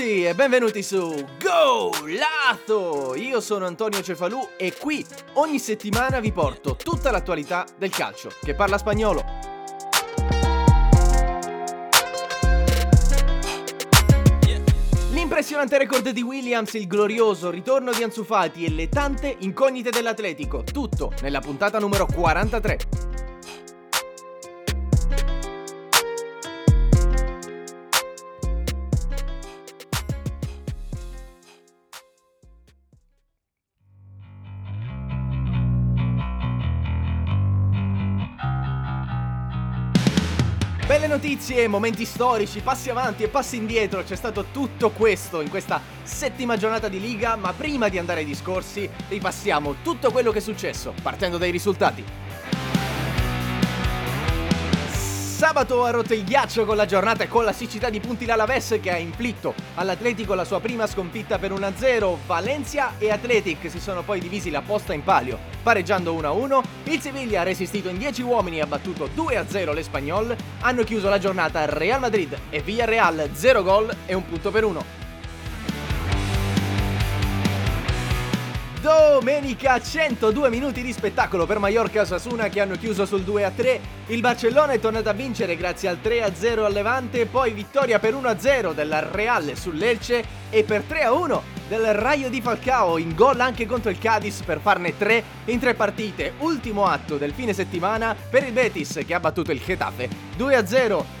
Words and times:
Tutti 0.00 0.24
e 0.24 0.34
benvenuti 0.34 0.82
su 0.82 1.26
Go 1.38 1.90
Lato! 2.06 3.14
Io 3.16 3.38
sono 3.42 3.66
Antonio 3.66 4.00
Cefalù 4.00 4.48
e 4.56 4.72
qui 4.72 5.04
ogni 5.34 5.58
settimana 5.58 6.20
vi 6.20 6.32
porto 6.32 6.74
tutta 6.74 7.10
l'attualità 7.10 7.66
del 7.76 7.90
calcio 7.90 8.30
che 8.42 8.54
parla 8.54 8.78
spagnolo. 8.78 9.22
L'impressionante 15.10 15.76
record 15.76 16.08
di 16.08 16.22
Williams, 16.22 16.72
il 16.72 16.86
glorioso 16.86 17.50
ritorno 17.50 17.92
di 17.92 18.02
Ansu 18.02 18.24
Fati 18.24 18.64
e 18.64 18.70
le 18.70 18.88
tante 18.88 19.36
incognite 19.40 19.90
dell'Atletico, 19.90 20.62
tutto 20.64 21.12
nella 21.20 21.40
puntata 21.40 21.78
numero 21.78 22.06
43. 22.06 23.19
Belle 40.90 41.06
notizie, 41.06 41.68
momenti 41.68 42.04
storici, 42.04 42.62
passi 42.62 42.90
avanti 42.90 43.22
e 43.22 43.28
passi 43.28 43.54
indietro, 43.54 44.02
c'è 44.02 44.16
stato 44.16 44.46
tutto 44.50 44.90
questo 44.90 45.40
in 45.40 45.48
questa 45.48 45.80
settima 46.02 46.56
giornata 46.56 46.88
di 46.88 46.98
Liga, 46.98 47.36
ma 47.36 47.52
prima 47.52 47.88
di 47.88 47.96
andare 47.96 48.18
ai 48.20 48.26
discorsi 48.26 48.90
ripassiamo 49.06 49.76
tutto 49.84 50.10
quello 50.10 50.32
che 50.32 50.38
è 50.38 50.40
successo, 50.40 50.92
partendo 51.00 51.38
dai 51.38 51.52
risultati. 51.52 52.29
Sabato 55.40 55.86
ha 55.86 55.90
rotto 55.90 56.12
il 56.12 56.22
ghiaccio 56.22 56.66
con 56.66 56.76
la 56.76 56.84
giornata 56.84 57.24
e 57.24 57.28
con 57.28 57.44
la 57.44 57.54
siccità 57.54 57.88
di 57.88 57.98
punti 57.98 58.26
l'Alaves 58.26 58.78
che 58.78 58.90
ha 58.90 58.98
inflitto 58.98 59.54
all'Atletico 59.76 60.34
la 60.34 60.44
sua 60.44 60.60
prima 60.60 60.86
sconfitta 60.86 61.38
per 61.38 61.50
1-0. 61.50 62.16
Valencia 62.26 62.92
e 62.98 63.10
Atletic 63.10 63.70
si 63.70 63.80
sono 63.80 64.02
poi 64.02 64.20
divisi 64.20 64.50
la 64.50 64.60
posta 64.60 64.92
in 64.92 65.02
palio, 65.02 65.38
pareggiando 65.62 66.12
1-1. 66.12 66.62
Il 66.84 67.00
Sevilla 67.00 67.40
ha 67.40 67.44
resistito 67.44 67.88
in 67.88 67.96
10 67.96 68.20
uomini 68.20 68.58
e 68.58 68.60
ha 68.60 68.66
battuto 68.66 69.08
2-0 69.16 69.72
l'Espagnol. 69.72 70.36
Hanno 70.60 70.84
chiuso 70.84 71.08
la 71.08 71.18
giornata 71.18 71.64
Real 71.64 72.00
Madrid 72.00 72.36
e 72.50 72.60
Villarreal 72.60 73.30
0 73.32 73.62
gol 73.62 73.96
e 74.04 74.12
un 74.12 74.26
punto 74.26 74.50
per 74.50 74.64
uno. 74.64 74.99
Domenica 78.80 79.78
102 79.78 80.48
minuti 80.48 80.80
di 80.80 80.94
spettacolo 80.94 81.44
per 81.44 81.58
Mallorca 81.58 82.00
e 82.00 82.06
Sasuna 82.06 82.48
che 82.48 82.62
hanno 82.62 82.76
chiuso 82.76 83.04
sul 83.04 83.20
2-3. 83.20 83.78
Il 84.06 84.20
Barcellona 84.20 84.72
è 84.72 84.80
tornato 84.80 85.10
a 85.10 85.12
vincere 85.12 85.54
grazie 85.54 85.90
al 85.90 85.98
3-0 86.02 86.64
al 86.64 86.72
Levante, 86.72 87.26
poi 87.26 87.52
vittoria 87.52 87.98
per 87.98 88.14
1-0 88.14 88.72
della 88.72 89.06
Real 89.10 89.52
sull'Elce 89.54 90.24
e 90.48 90.64
per 90.64 90.84
3-1 90.88 91.40
del 91.68 91.92
Raio 91.92 92.30
di 92.30 92.40
Falcao 92.40 92.96
in 92.96 93.14
gol 93.14 93.40
anche 93.40 93.66
contro 93.66 93.90
il 93.90 93.98
Cadiz 93.98 94.40
per 94.40 94.60
farne 94.60 94.96
3 94.96 95.24
in 95.44 95.58
tre 95.58 95.74
partite. 95.74 96.32
Ultimo 96.38 96.86
atto 96.86 97.18
del 97.18 97.34
fine 97.34 97.52
settimana 97.52 98.16
per 98.30 98.44
il 98.44 98.52
Betis 98.52 99.00
che 99.06 99.12
ha 99.12 99.20
battuto 99.20 99.52
il 99.52 99.60
Getafe 99.62 100.08
2-0 100.38 101.19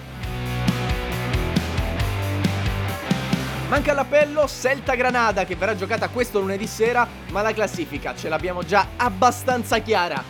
Manca 3.70 3.92
l'appello 3.92 4.48
Celta 4.48 4.96
Granada 4.96 5.44
che 5.44 5.54
verrà 5.54 5.76
giocata 5.76 6.08
questo 6.08 6.40
lunedì 6.40 6.66
sera, 6.66 7.06
ma 7.30 7.40
la 7.40 7.52
classifica 7.52 8.16
ce 8.16 8.28
l'abbiamo 8.28 8.64
già 8.64 8.88
abbastanza 8.96 9.78
chiara. 9.78 10.20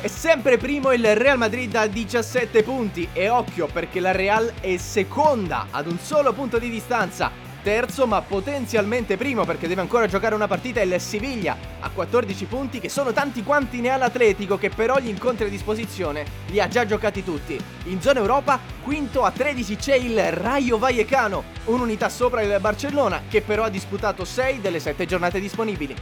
È 0.00 0.06
sempre 0.06 0.56
primo 0.56 0.92
il 0.92 1.16
Real 1.16 1.36
Madrid 1.36 1.74
a 1.74 1.88
17 1.88 2.62
punti 2.62 3.08
e 3.12 3.28
occhio 3.28 3.66
perché 3.66 3.98
la 3.98 4.12
Real 4.12 4.52
è 4.60 4.76
seconda 4.76 5.66
ad 5.72 5.88
un 5.88 5.98
solo 5.98 6.32
punto 6.32 6.60
di 6.60 6.70
distanza. 6.70 7.47
Terzo 7.62 8.06
ma 8.06 8.22
potenzialmente 8.22 9.16
primo 9.16 9.44
perché 9.44 9.66
deve 9.66 9.80
ancora 9.80 10.06
giocare 10.06 10.34
una 10.34 10.46
partita 10.46 10.80
il 10.80 11.00
Siviglia 11.00 11.56
a 11.80 11.90
14 11.90 12.44
punti 12.44 12.78
che 12.78 12.88
sono 12.88 13.12
tanti 13.12 13.42
quanti 13.42 13.80
ne 13.80 13.90
ha 13.90 13.96
l'Atletico 13.96 14.56
che 14.56 14.70
però 14.70 14.98
gli 14.98 15.08
incontri 15.08 15.46
a 15.46 15.50
disposizione 15.50 16.24
li 16.46 16.60
ha 16.60 16.68
già 16.68 16.86
giocati 16.86 17.24
tutti. 17.24 17.58
In 17.84 18.00
zona 18.00 18.20
Europa 18.20 18.60
quinto 18.82 19.24
a 19.24 19.32
13 19.32 19.76
c'è 19.76 19.96
il 19.96 20.30
Rayo 20.30 20.78
Vallecano, 20.78 21.42
un'unità 21.64 22.08
sopra 22.08 22.42
il 22.42 22.56
Barcellona 22.60 23.22
che 23.28 23.42
però 23.42 23.64
ha 23.64 23.70
disputato 23.70 24.24
6 24.24 24.60
delle 24.60 24.78
7 24.78 25.04
giornate 25.04 25.40
disponibili. 25.40 25.96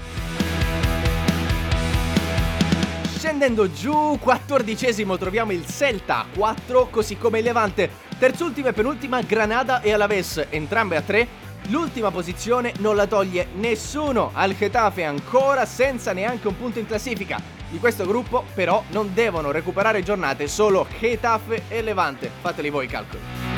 Scendendo 3.16 3.72
giù, 3.72 4.18
quattordicesimo 4.20 5.16
troviamo 5.18 5.50
il 5.50 5.66
Celta 5.66 6.18
a 6.18 6.26
4, 6.32 6.88
così 6.90 7.16
come 7.16 7.38
il 7.38 7.44
Levante. 7.44 8.04
Terzultima 8.18 8.68
e 8.68 8.72
penultima 8.72 9.20
Granada 9.22 9.80
e 9.80 9.92
Alaves, 9.92 10.46
entrambe 10.50 10.96
a 10.96 11.02
3. 11.02 11.44
L'ultima 11.68 12.12
posizione 12.12 12.72
non 12.78 12.94
la 12.94 13.06
toglie 13.06 13.48
nessuno 13.54 14.30
al 14.32 14.56
Getafe 14.56 15.04
ancora 15.04 15.64
senza 15.64 16.12
neanche 16.12 16.46
un 16.46 16.56
punto 16.56 16.78
in 16.78 16.86
classifica. 16.86 17.40
Di 17.68 17.78
questo 17.78 18.06
gruppo 18.06 18.44
però 18.54 18.84
non 18.90 19.12
devono 19.12 19.50
recuperare 19.50 20.02
giornate 20.02 20.46
solo 20.46 20.86
Getafe 21.00 21.64
e 21.68 21.82
Levante. 21.82 22.30
Fateli 22.40 22.70
voi 22.70 22.84
i 22.84 22.88
calcoli. 22.88 23.55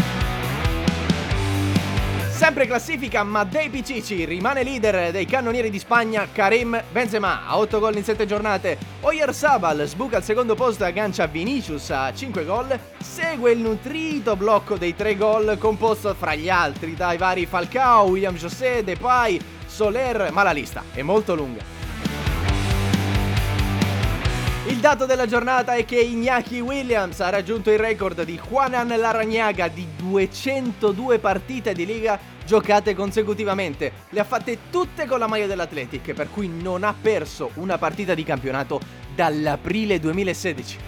Sempre 2.39 2.69
classifica, 2.69 3.25
ma 3.25 3.43
dei 3.43 3.69
Picici 3.69 4.25
rimane 4.25 4.63
leader 4.63 5.11
dei 5.11 5.27
cannonieri 5.27 5.71
di 5.71 5.79
Spagna 5.81 6.29
Karim 6.31 6.81
Benzema 6.93 7.45
a 7.45 7.59
8 7.59 7.81
gol 7.81 7.97
in 7.97 8.05
7 8.05 8.27
giornate. 8.27 8.79
Oyarzabal 9.01 9.85
sbuca 9.89 10.19
al 10.19 10.23
secondo 10.23 10.55
posto 10.55 10.85
e 10.85 10.87
aggancia 10.87 11.27
Vinicius 11.27 11.91
a 11.91 12.15
5 12.15 12.45
gol. 12.45 12.79
Segue 13.01 13.51
il 13.51 13.59
nutrito 13.59 14.37
blocco 14.37 14.77
dei 14.77 14.95
3 14.95 15.17
gol 15.17 15.59
composto 15.59 16.15
fra 16.15 16.37
gli 16.37 16.49
altri 16.49 16.95
dai 16.95 17.19
vari 17.19 17.45
Falcao, 17.45 18.07
William 18.07 18.37
José, 18.37 18.85
Depay, 18.85 19.41
Soler, 19.67 20.31
ma 20.31 20.45
la 20.45 20.53
lista 20.53 20.85
è 20.93 21.03
molto 21.03 21.35
lunga. 21.35 21.78
Il 24.69 24.81
dato 24.81 25.07
della 25.07 25.25
giornata 25.25 25.73
è 25.73 25.87
che 25.87 25.99
Iñaki 25.99 26.61
Williams 26.61 27.21
ha 27.21 27.31
raggiunto 27.31 27.71
il 27.71 27.79
record 27.79 28.23
di 28.23 28.39
Juanan 28.39 28.89
Laragnaga 28.89 29.67
di 29.67 29.87
202 29.97 31.19
partite 31.19 31.73
di 31.73 31.87
Liga 31.87 32.21
giocate 32.45 32.95
consecutivamente. 32.95 33.91
Le 34.11 34.21
ha 34.21 34.25
fatte 34.25 34.59
tutte 34.71 35.07
con 35.07 35.21
la 35.21 35.27
maglia 35.27 35.47
dell'Athletic, 35.47 36.13
per 36.13 36.29
cui 36.31 36.49
non 36.49 36.85
ha 36.85 36.95
perso 36.95 37.53
una 37.55 37.79
partita 37.79 38.13
di 38.13 38.25
campionato 38.25 38.79
dall'aprile 39.15 39.99
2016. 39.99 40.79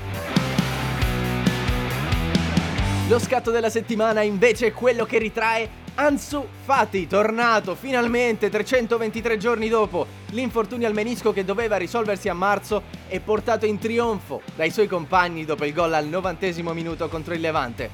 Lo 3.09 3.19
scatto 3.19 3.51
della 3.51 3.71
settimana 3.71 4.21
invece 4.21 4.67
è 4.67 4.73
quello 4.73 5.05
che 5.05 5.19
ritrae 5.19 5.69
Ansu 5.95 6.47
Fati, 6.65 7.06
tornato 7.06 7.75
finalmente 7.75 8.49
323 8.49 9.37
giorni 9.37 9.69
dopo 9.69 10.06
l'infortunio 10.31 10.87
al 10.87 10.95
menisco 10.95 11.33
che 11.33 11.45
doveva 11.45 11.77
risolversi 11.77 12.28
a 12.28 12.34
marzo 12.34 12.83
e 13.09 13.21
portato 13.21 13.66
in 13.66 13.78
trionfo 13.78 14.41
dai 14.54 14.71
suoi 14.71 14.87
compagni 14.87 15.45
dopo 15.45 15.65
il 15.65 15.72
gol 15.72 15.92
al 15.92 16.07
novantesimo 16.07 16.72
minuto 16.72 17.09
contro 17.09 17.34
il 17.34 17.41
Levante. 17.41 17.91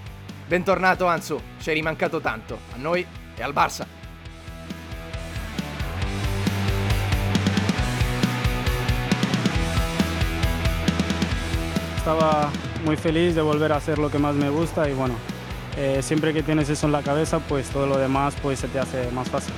Bentornato 0.47 1.07
Ansu, 1.07 1.41
ci 1.61 1.71
è 1.71 1.73
rimancato 1.73 2.21
tanto, 2.21 2.59
a 2.75 2.77
noi 2.79 3.05
e 3.35 3.43
al 3.43 3.53
Barça. 3.53 3.87
Estaba 11.97 12.51
muy 12.85 12.95
feliz 12.97 13.35
de 13.35 13.41
volver 13.41 13.73
a 13.73 13.77
hacer 13.77 13.99
lo 13.99 14.09
que 14.09 14.19
más 14.19 14.37
me 14.37 14.49
gusta 14.49 14.89
y 14.89 14.93
bueno, 14.93 15.17
eh, 15.77 16.03
siempre 16.03 16.33
que 16.33 16.43
tienes 16.43 16.69
eso 16.69 16.87
en 16.87 16.93
la 16.93 17.03
cabeza, 17.03 17.39
pues 17.41 17.69
todo 17.71 17.87
lo 17.87 17.99
demás 17.99 18.35
pues 18.43 18.59
se 18.61 18.69
te 18.69 18.79
hace 18.79 19.11
más 19.11 19.29
fácil. 19.29 19.55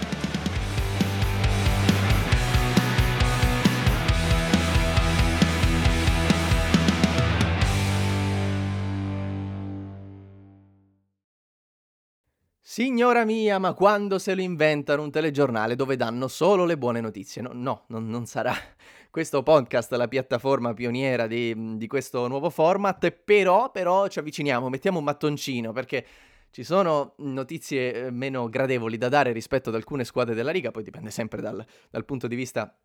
Signora 12.79 13.25
mia, 13.25 13.59
ma 13.59 13.73
quando 13.73 14.21
se 14.21 14.37
lo 14.37 14.43
inventano 14.43 15.03
un 15.03 15.11
telegiornale 15.11 15.75
dove 15.75 15.97
danno 15.97 16.29
solo 16.29 16.65
le 16.65 16.77
buone 16.77 17.01
notizie? 17.01 17.43
No, 17.43 17.51
no, 17.53 17.85
non, 17.89 18.09
non 18.09 18.25
sarà 18.27 18.55
questo 19.11 19.43
podcast, 19.43 19.93
la 19.93 20.09
piattaforma 20.09 20.75
pioniera 20.75 21.27
di, 21.27 21.77
di 21.77 21.87
questo 21.87 22.29
nuovo 22.29 22.51
format, 22.51 23.11
però, 23.11 23.71
però 23.71 24.07
ci 24.09 24.19
avviciniamo, 24.19 24.69
mettiamo 24.69 24.99
un 24.99 25.05
mattoncino 25.05 25.73
perché 25.73 26.05
ci 26.51 26.65
sono 26.65 27.15
notizie 27.19 28.07
eh, 28.07 28.11
meno 28.11 28.49
gradevoli 28.49 28.97
da 28.97 29.09
dare 29.09 29.33
rispetto 29.33 29.69
ad 29.69 29.75
alcune 29.75 30.05
squadre 30.05 30.35
della 30.35 30.51
Liga, 30.51 30.71
poi 30.71 30.83
dipende 30.83 31.11
sempre 31.11 31.41
dal, 31.41 31.65
dal 31.91 32.05
punto 32.05 32.27
di 32.27 32.37
vista 32.37 32.77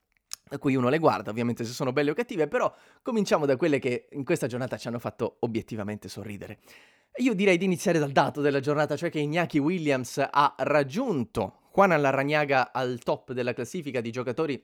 da 0.50 0.58
cui 0.58 0.76
uno 0.76 0.90
le 0.90 1.00
guarda, 1.00 1.30
ovviamente 1.30 1.64
se 1.64 1.72
sono 1.72 1.94
belle 1.94 2.12
o 2.12 2.14
cattive, 2.14 2.48
però 2.48 2.74
cominciamo 3.02 3.46
da 3.46 3.56
quelle 3.56 3.80
che 3.80 4.08
in 4.12 4.24
questa 4.24 4.48
giornata 4.48 4.78
ci 4.78 4.88
hanno 4.88 5.00
fatto 5.00 5.38
obiettivamente 5.40 6.10
sorridere. 6.10 6.60
Io 7.18 7.34
direi 7.34 7.58
di 7.58 7.66
iniziare 7.66 8.00
dal 8.00 8.12
dato 8.12 8.42
della 8.42 8.60
giornata, 8.60 8.96
cioè 8.96 9.10
che 9.10 9.20
Iñaki 9.20 9.58
Williams 9.58 10.18
ha 10.30 10.56
raggiunto 10.58 11.62
Juan 11.74 11.90
Larragnaga 11.90 12.72
al 12.72 13.00
top 13.04 13.34
della 13.34 13.54
classifica 13.54 14.02
di 14.02 14.12
giocatori 14.12 14.64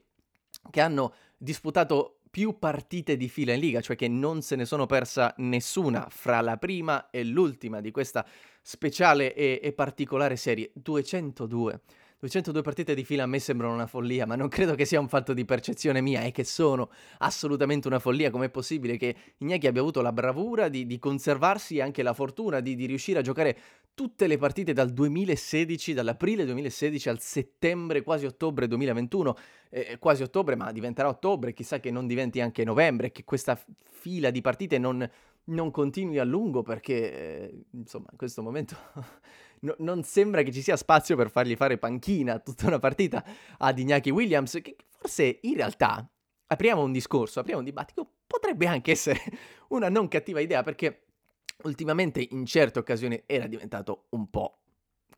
che 0.69 0.81
hanno 0.81 1.13
disputato 1.39 2.19
più 2.29 2.59
partite 2.59 3.17
di 3.17 3.27
fila 3.27 3.53
in 3.53 3.59
Liga, 3.59 3.81
cioè 3.81 3.95
che 3.95 4.07
non 4.07 4.41
se 4.41 4.55
ne 4.55 4.65
sono 4.65 4.85
persa 4.85 5.33
nessuna 5.37 6.07
fra 6.09 6.41
la 6.41 6.57
prima 6.57 7.09
e 7.09 7.23
l'ultima 7.23 7.81
di 7.81 7.89
questa 7.91 8.25
speciale 8.61 9.33
e, 9.33 9.59
e 9.63 9.73
particolare 9.73 10.35
serie. 10.35 10.69
202. 10.73 11.81
202 12.19 12.61
partite 12.61 12.93
di 12.95 13.05
fila 13.05 13.23
a 13.23 13.27
me 13.27 13.39
sembrano 13.39 13.73
una 13.73 13.87
follia, 13.87 14.25
ma 14.25 14.35
non 14.35 14.49
credo 14.49 14.75
che 14.75 14.83
sia 14.83 14.99
un 14.99 15.07
fatto 15.07 15.33
di 15.33 15.45
percezione 15.45 16.01
mia, 16.01 16.21
è 16.21 16.33
che 16.33 16.43
sono 16.43 16.89
assolutamente 17.19 17.87
una 17.87 17.99
follia. 17.99 18.29
Com'è 18.29 18.49
possibile 18.49 18.97
che 18.97 19.15
Ignaghi 19.37 19.67
abbia 19.67 19.79
avuto 19.79 20.01
la 20.01 20.11
bravura 20.11 20.67
di, 20.67 20.85
di 20.85 20.99
conservarsi 20.99 21.77
e 21.77 21.81
anche 21.81 22.03
la 22.03 22.13
fortuna 22.13 22.59
di, 22.59 22.75
di 22.75 22.85
riuscire 22.87 23.19
a 23.19 23.21
giocare 23.21 23.57
tutte 23.93 24.27
le 24.27 24.37
partite 24.37 24.73
dal 24.73 24.91
2016, 24.91 25.93
dall'aprile 25.93 26.43
2016 26.43 27.07
al 27.07 27.21
settembre, 27.21 28.01
quasi 28.01 28.25
ottobre 28.25 28.67
2021, 28.67 29.37
eh, 29.69 29.97
quasi 29.97 30.21
ottobre, 30.21 30.57
ma 30.57 30.73
diventerà 30.73 31.07
ottobre, 31.07 31.53
chissà 31.53 31.79
che 31.79 31.89
non 31.89 32.05
diventi 32.05 32.41
anche 32.41 32.65
novembre, 32.65 33.13
che 33.13 33.23
questa 33.23 33.57
fila 33.85 34.29
di 34.29 34.41
partite 34.41 34.77
non, 34.77 35.09
non 35.45 35.71
continui 35.71 36.19
a 36.19 36.25
lungo 36.25 36.63
perché, 36.63 37.13
eh, 37.13 37.63
insomma, 37.71 38.07
in 38.11 38.17
questo 38.17 38.41
momento 38.41 38.75
no, 39.61 39.75
non 39.79 40.03
sembra 40.03 40.43
che 40.43 40.51
ci 40.51 40.61
sia 40.61 40.77
spazio 40.77 41.15
per 41.15 41.29
fargli 41.29 41.55
fare 41.55 41.77
panchina 41.77 42.39
tutta 42.39 42.67
una 42.67 42.79
partita 42.79 43.23
ad 43.57 43.77
Iñaki 43.77 44.09
Williams, 44.09 44.59
che 44.61 44.75
forse 44.87 45.39
in 45.41 45.55
realtà, 45.55 46.09
apriamo 46.47 46.81
un 46.81 46.91
discorso, 46.91 47.39
apriamo 47.39 47.59
un 47.59 47.65
dibattito, 47.65 48.09
potrebbe 48.25 48.67
anche 48.67 48.91
essere 48.91 49.19
una 49.69 49.89
non 49.89 50.07
cattiva 50.07 50.39
idea 50.39 50.63
perché 50.63 51.05
ultimamente 51.63 52.25
in 52.31 52.45
certe 52.45 52.79
occasioni 52.79 53.21
era 53.25 53.47
diventato 53.47 54.05
un 54.09 54.29
po' 54.29 54.59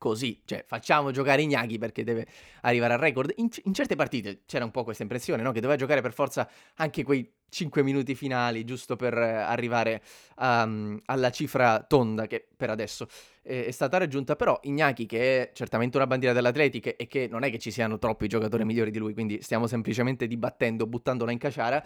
così, 0.01 0.42
cioè 0.45 0.63
facciamo 0.65 1.12
giocare 1.12 1.44
Ignaghi 1.44 1.77
perché 1.77 2.03
deve 2.03 2.25
arrivare 2.62 2.94
al 2.94 3.00
record. 3.00 3.33
In, 3.36 3.50
in, 3.65 3.74
certe 3.75 3.95
partite 3.95 4.42
c'era 4.48 4.65
un 4.65 4.71
po' 4.71 4.83
questa 4.83 5.03
impressione, 5.03 5.44
no? 5.44 5.51
Che 5.51 5.59
doveva 5.59 5.77
giocare 5.77 6.01
per 6.01 6.12
forza 6.12 6.50
anche 6.77 7.03
quei 7.03 7.31
5 7.48 7.83
minuti 7.83 8.15
finali, 8.15 8.63
giusto 8.63 8.95
per 8.95 9.15
eh, 9.15 9.31
arrivare 9.31 10.01
um, 10.38 11.00
alla 11.06 11.30
cifra 11.30 11.83
tonda 11.83 12.25
che 12.25 12.48
per 12.57 12.71
adesso 12.71 13.06
è, 13.44 13.65
è 13.65 13.69
stata 13.69 14.00
raggiunta. 14.00 14.36
Però 14.36 14.59
Ignaghi, 14.63 15.06
che 15.06 15.19
è 15.19 15.51
certamente 15.53 15.98
una 15.98 16.07
bandiera 16.07 16.33
dell'Atletic 16.33 16.95
e 16.97 17.06
che 17.06 17.27
non 17.30 17.44
è 17.44 17.51
che 17.51 17.59
ci 17.59 17.69
siano 17.69 18.00
troppi 18.00 18.27
giocatori 18.27 18.65
migliori 18.65 18.89
di 18.89 18.97
lui, 18.97 19.13
quindi 19.13 19.39
stiamo 19.44 19.68
semplicemente 19.68 20.25
dibattendo, 20.25 20.88
buttandola 20.88 21.31
in 21.31 21.38
caciara, 21.38 21.83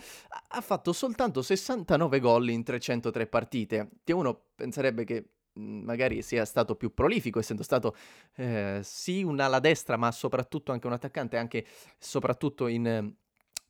ha 0.48 0.62
fatto 0.62 0.94
soltanto 0.94 1.42
69 1.42 2.22
gol 2.22 2.48
in 2.50 2.64
303 2.64 3.28
partite. 3.28 3.90
Che 4.06 4.14
uno 4.14 4.40
penserebbe 4.56 5.04
che 5.04 5.32
magari 5.56 6.22
sia 6.22 6.46
stato 6.46 6.75
più 6.75 6.94
prolifico, 6.94 7.40
essendo 7.40 7.63
stato 7.63 7.96
eh, 8.36 8.80
sì 8.84 9.24
un 9.24 9.40
ala 9.40 9.60
destra, 9.60 9.98
ma 9.98 10.12
soprattutto 10.12 10.72
anche 10.72 10.88
un 10.88 10.94
attaccante, 10.94 11.38
anche 11.38 11.66
soprattutto 11.98 12.68
in, 12.68 13.13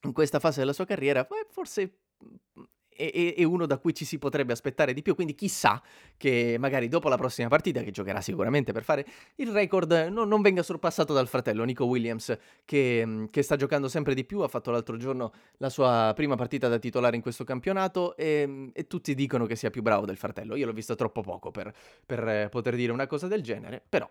in 0.02 0.14
questa 0.14 0.40
fase 0.40 0.60
della 0.60 0.74
sua 0.74 0.86
carriera, 0.86 1.28
forse 1.50 2.00
mhmm, 2.20 2.66
è, 2.96 3.44
uno 3.44 3.66
da 3.66 3.78
cui 3.78 3.94
ci 3.94 4.06
si 4.06 4.18
potrebbe 4.18 4.54
aspettare 4.54 4.94
di 4.94 5.02
più. 5.02 5.16
Quindi 5.16 5.36
chissà 5.36 5.82
che 6.18 6.56
magari 6.60 6.88
dopo 6.88 7.10
la 7.10 7.18
prossima 7.18 7.48
partita, 7.48 7.82
che 7.82 7.92
giocherà 7.92 8.22
sicuramente 8.22 8.72
per 8.72 8.84
fare 8.84 9.06
il 9.36 9.52
record, 9.52 10.08
non, 10.12 10.28
non 10.28 10.42
venga 10.42 10.64
sorpassato 10.64 11.14
dal 11.14 11.28
fratello 11.28 11.64
Nico 11.64 11.86
Williams, 11.86 12.36
che, 12.64 13.28
che, 13.30 13.42
sta 13.42 13.56
giocando 13.56 13.88
sempre 13.88 14.14
di 14.14 14.24
più. 14.26 14.40
Ha 14.40 14.48
fatto 14.48 14.72
l'altro 14.72 14.98
giorno 14.98 15.32
la 15.58 15.70
sua 15.70 16.14
prima 16.16 16.36
partita 16.36 16.68
da 16.68 16.80
titolare 16.80 17.16
in 17.16 17.22
questo 17.22 17.44
campionato 17.44 18.16
e, 18.16 18.72
e 18.74 18.88
tutti 18.88 19.14
dicono 19.14 19.46
che 19.46 19.56
sia 19.56 19.70
più 19.70 19.82
bravo 19.82 20.06
del 20.06 20.18
fratello. 20.18 20.56
Io 20.56 20.66
l'ho 20.66 20.74
visto 20.74 20.96
troppo 20.96 21.22
poco 21.22 21.52
per, 21.52 21.74
per 22.06 22.50
poter 22.50 22.76
dire 22.76 22.92
una 22.92 23.08
cosa 23.08 23.28
del 23.28 23.42
genere, 23.42 23.82
però 23.88 24.10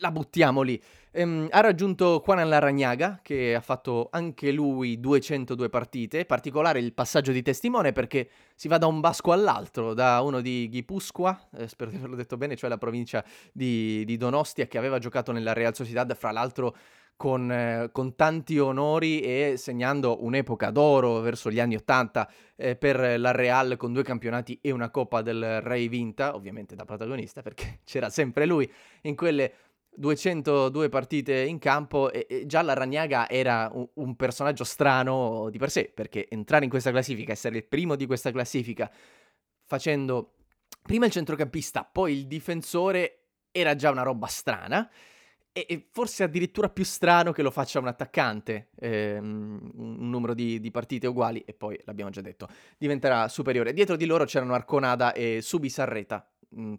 la 0.00 0.10
buttiamo 0.10 0.62
lì. 0.62 0.80
Ehm, 1.12 1.48
ha 1.50 1.60
raggiunto 1.60 2.22
Juan 2.24 2.48
Larragnaga, 2.48 3.20
che 3.22 3.54
ha 3.54 3.60
fatto 3.60 4.08
anche 4.10 4.52
lui 4.52 5.00
202 5.00 5.68
partite, 5.68 6.24
particolare 6.24 6.78
il 6.78 6.92
passaggio 6.92 7.32
di 7.32 7.42
testimone 7.42 7.92
perché 7.92 8.28
si 8.54 8.68
va 8.68 8.78
da 8.78 8.86
un 8.86 9.00
basco 9.00 9.32
all'altro, 9.32 9.94
da 9.94 10.20
uno 10.20 10.40
di 10.40 10.68
Gipuzkoa, 10.68 11.48
eh, 11.56 11.68
spero 11.68 11.90
di 11.90 11.96
averlo 11.96 12.16
detto 12.16 12.36
bene, 12.36 12.56
cioè 12.56 12.70
la 12.70 12.78
provincia 12.78 13.24
di, 13.52 14.04
di 14.04 14.16
Donostia, 14.16 14.66
che 14.66 14.78
aveva 14.78 14.98
giocato 14.98 15.32
nella 15.32 15.52
Real 15.52 15.74
Sociedad, 15.74 16.14
fra 16.14 16.30
l'altro 16.30 16.76
con, 17.20 17.52
eh, 17.52 17.90
con, 17.92 18.16
tanti 18.16 18.58
onori 18.58 19.20
e 19.20 19.56
segnando 19.58 20.24
un'epoca 20.24 20.70
d'oro 20.70 21.20
verso 21.20 21.50
gli 21.50 21.60
anni 21.60 21.74
Ottanta 21.74 22.26
eh, 22.56 22.76
per 22.76 23.20
la 23.20 23.30
Real 23.30 23.76
con 23.76 23.92
due 23.92 24.02
campionati 24.02 24.58
e 24.62 24.70
una 24.70 24.88
Coppa 24.88 25.20
del 25.20 25.60
Re 25.60 25.86
vinta, 25.88 26.34
ovviamente 26.34 26.74
da 26.74 26.86
protagonista 26.86 27.42
perché 27.42 27.80
c'era 27.84 28.08
sempre 28.08 28.46
lui 28.46 28.70
in 29.02 29.16
quelle 29.16 29.52
202 29.92 30.88
partite 30.88 31.42
in 31.42 31.58
campo 31.58 32.10
e, 32.10 32.26
e 32.28 32.46
già 32.46 32.62
la 32.62 32.74
Ragnaga 32.74 33.28
era 33.28 33.70
un, 33.72 33.86
un, 33.94 34.16
personaggio 34.16 34.64
strano 34.64 35.48
di 35.50 35.58
per 35.58 35.70
sé, 35.70 35.90
perché 35.92 36.28
entrare 36.28 36.64
in 36.64 36.70
questa 36.70 36.90
classifica, 36.90 37.32
essere 37.32 37.58
il 37.58 37.64
primo 37.64 37.96
di 37.96 38.06
questa 38.06 38.30
classifica, 38.30 38.90
facendo 39.66 40.34
prima 40.82 41.06
il 41.06 41.12
centrocampista, 41.12 41.84
poi 41.84 42.18
il 42.18 42.26
difensore, 42.26 43.16
era 43.50 43.74
già 43.74 43.90
una 43.90 44.02
roba 44.02 44.26
strana. 44.26 44.90
E, 45.52 45.88
forse 45.90 46.22
addirittura 46.22 46.70
più 46.70 46.84
strano 46.84 47.32
che 47.32 47.42
lo 47.42 47.50
faccia 47.50 47.80
un 47.80 47.88
attaccante, 47.88 48.70
ehm, 48.78 49.72
un 49.74 50.08
numero 50.08 50.32
di, 50.32 50.60
di, 50.60 50.70
partite 50.70 51.08
uguali, 51.08 51.40
e 51.40 51.54
poi 51.54 51.78
l'abbiamo 51.84 52.10
già 52.10 52.20
detto, 52.20 52.48
diventerà 52.78 53.26
superiore. 53.26 53.72
Dietro 53.72 53.96
di 53.96 54.06
loro 54.06 54.24
c'erano 54.24 54.54
Arconada 54.54 55.12
e 55.12 55.40
Subisarreta, 55.42 56.29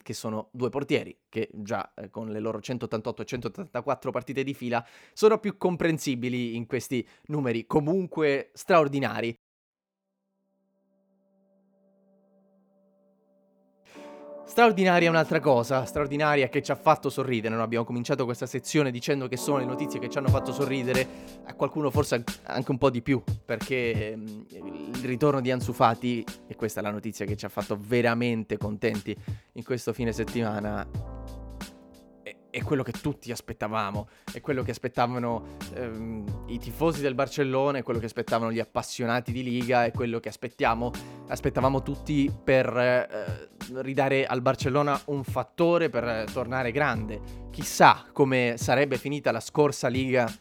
Che 0.03 0.13
sono 0.13 0.49
due 0.51 0.69
portieri, 0.69 1.17
che 1.29 1.49
già 1.53 1.93
eh, 1.93 2.09
con 2.09 2.27
le 2.27 2.39
loro 2.41 2.59
188 2.59 3.21
e 3.21 3.25
184 3.25 4.11
partite 4.11 4.43
di 4.43 4.53
fila 4.53 4.85
sono 5.13 5.39
più 5.39 5.57
comprensibili 5.57 6.57
in 6.57 6.65
questi 6.65 7.07
numeri 7.27 7.65
comunque 7.65 8.51
straordinari. 8.53 9.33
Straordinaria 14.51 15.07
è 15.07 15.09
un'altra 15.09 15.39
cosa, 15.39 15.85
straordinaria 15.85 16.49
che 16.49 16.61
ci 16.61 16.71
ha 16.71 16.75
fatto 16.75 17.09
sorridere. 17.09 17.55
Noi 17.55 17.63
abbiamo 17.63 17.85
cominciato 17.85 18.25
questa 18.25 18.45
sezione 18.45 18.91
dicendo 18.91 19.29
che 19.29 19.37
sono 19.37 19.59
le 19.59 19.63
notizie 19.63 19.97
che 19.97 20.09
ci 20.09 20.17
hanno 20.17 20.27
fatto 20.27 20.51
sorridere, 20.51 21.07
a 21.45 21.53
qualcuno 21.53 21.89
forse 21.89 22.21
anche 22.43 22.69
un 22.69 22.77
po' 22.77 22.89
di 22.89 23.01
più, 23.01 23.23
perché 23.45 24.13
mm, 24.13 24.41
il 24.49 25.05
ritorno 25.05 25.39
di 25.39 25.51
Ansu 25.51 25.71
Fati, 25.71 26.25
e 26.47 26.55
questa 26.57 26.81
è 26.81 26.83
la 26.83 26.91
notizia 26.91 27.25
che 27.25 27.37
ci 27.37 27.45
ha 27.45 27.49
fatto 27.49 27.77
veramente 27.79 28.57
contenti 28.57 29.15
in 29.53 29.63
questo 29.63 29.93
fine 29.93 30.11
settimana, 30.11 30.85
è 32.51 32.61
quello 32.61 32.83
che 32.83 32.91
tutti 32.91 33.31
aspettavamo, 33.31 34.07
è 34.31 34.41
quello 34.41 34.61
che 34.61 34.71
aspettavano 34.71 35.57
ehm, 35.73 36.45
i 36.47 36.59
tifosi 36.59 37.01
del 37.01 37.15
Barcellona, 37.15 37.79
è 37.79 37.83
quello 37.83 37.99
che 37.99 38.05
aspettavano 38.05 38.51
gli 38.51 38.59
appassionati 38.59 39.31
di 39.31 39.41
Liga, 39.41 39.85
è 39.85 39.91
quello 39.91 40.19
che 40.19 40.29
aspettiamo, 40.29 40.91
aspettavamo 41.29 41.81
tutti 41.81 42.31
per 42.43 42.67
eh, 42.77 43.49
ridare 43.81 44.25
al 44.25 44.41
Barcellona 44.41 44.99
un 45.05 45.23
fattore 45.23 45.89
per 45.89 46.25
tornare 46.31 46.71
grande. 46.71 47.47
Chissà 47.49 48.05
come 48.11 48.55
sarebbe 48.57 48.97
finita 48.97 49.31
la 49.31 49.39
scorsa 49.39 49.87
Liga 49.87 50.31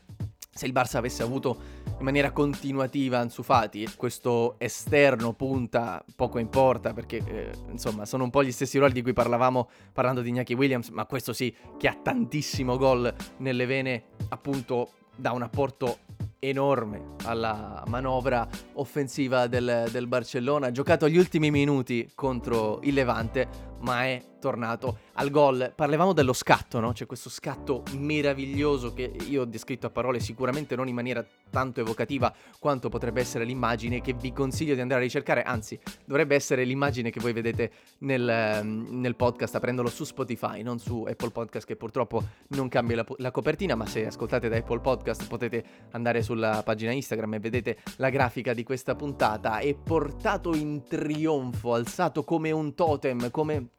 se 0.52 0.66
il 0.66 0.72
Barça 0.72 0.98
avesse 0.98 1.22
avuto 1.22 1.79
in 2.00 2.06
maniera 2.06 2.32
continuativa 2.32 3.18
Ansu 3.18 3.42
Fati, 3.42 3.86
questo 3.94 4.54
esterno 4.58 5.34
punta 5.34 6.02
poco 6.16 6.38
importa 6.38 6.94
perché 6.94 7.18
eh, 7.18 7.50
insomma 7.70 8.06
sono 8.06 8.24
un 8.24 8.30
po' 8.30 8.42
gli 8.42 8.52
stessi 8.52 8.78
ruoli 8.78 8.94
di 8.94 9.02
cui 9.02 9.12
parlavamo 9.12 9.68
parlando 9.92 10.22
di 10.22 10.32
Iñaki 10.32 10.54
Williams, 10.54 10.88
ma 10.88 11.04
questo 11.04 11.34
sì 11.34 11.54
che 11.76 11.88
ha 11.88 11.96
tantissimo 12.02 12.78
gol 12.78 13.14
nelle 13.38 13.66
vene 13.66 14.04
appunto 14.30 14.92
da 15.14 15.32
un 15.32 15.42
apporto 15.42 15.98
enorme 16.38 17.16
alla 17.24 17.84
manovra 17.86 18.48
offensiva 18.74 19.46
del, 19.46 19.88
del, 19.92 20.06
Barcellona. 20.06 20.70
Giocato 20.70 21.06
gli 21.06 21.18
ultimi 21.18 21.50
minuti 21.50 22.10
contro 22.14 22.80
il 22.82 22.94
Levante, 22.94 23.69
ma 23.80 24.04
è 24.04 24.22
tornato 24.40 24.98
al 25.14 25.30
gol. 25.30 25.72
Parlavamo 25.76 26.12
dello 26.12 26.32
scatto, 26.32 26.80
no? 26.80 26.92
C'è 26.92 27.06
questo 27.06 27.28
scatto 27.28 27.84
meraviglioso 27.96 28.92
che 28.92 29.12
io 29.28 29.42
ho 29.42 29.44
descritto 29.44 29.86
a 29.86 29.90
parole, 29.90 30.18
sicuramente 30.18 30.74
non 30.74 30.88
in 30.88 30.94
maniera 30.94 31.24
tanto 31.50 31.80
evocativa 31.80 32.34
quanto 32.58 32.88
potrebbe 32.88 33.20
essere 33.20 33.44
l'immagine 33.44 34.00
che 34.00 34.14
vi 34.14 34.32
consiglio 34.32 34.74
di 34.74 34.80
andare 34.80 35.00
a 35.00 35.02
ricercare, 35.04 35.42
anzi 35.42 35.78
dovrebbe 36.04 36.34
essere 36.34 36.64
l'immagine 36.64 37.10
che 37.10 37.20
voi 37.20 37.32
vedete 37.32 37.70
nel, 37.98 38.64
nel 38.64 39.14
podcast 39.14 39.54
aprendolo 39.54 39.88
su 39.88 40.04
Spotify, 40.04 40.62
non 40.62 40.78
su 40.78 41.04
Apple 41.08 41.30
Podcast 41.30 41.66
che 41.66 41.76
purtroppo 41.76 42.22
non 42.48 42.68
cambia 42.68 42.96
la, 42.96 43.06
la 43.18 43.30
copertina, 43.30 43.74
ma 43.74 43.86
se 43.86 44.06
ascoltate 44.06 44.48
da 44.48 44.56
Apple 44.56 44.80
Podcast 44.80 45.26
potete 45.26 45.64
andare 45.90 46.22
sulla 46.22 46.62
pagina 46.64 46.92
Instagram 46.92 47.34
e 47.34 47.38
vedete 47.40 47.78
la 47.96 48.08
grafica 48.08 48.54
di 48.54 48.62
questa 48.62 48.94
puntata. 48.94 49.58
È 49.58 49.74
portato 49.74 50.54
in 50.54 50.84
trionfo, 50.88 51.74
alzato 51.74 52.24
come 52.24 52.50
un 52.50 52.74
totem, 52.74 53.30
come 53.30 53.69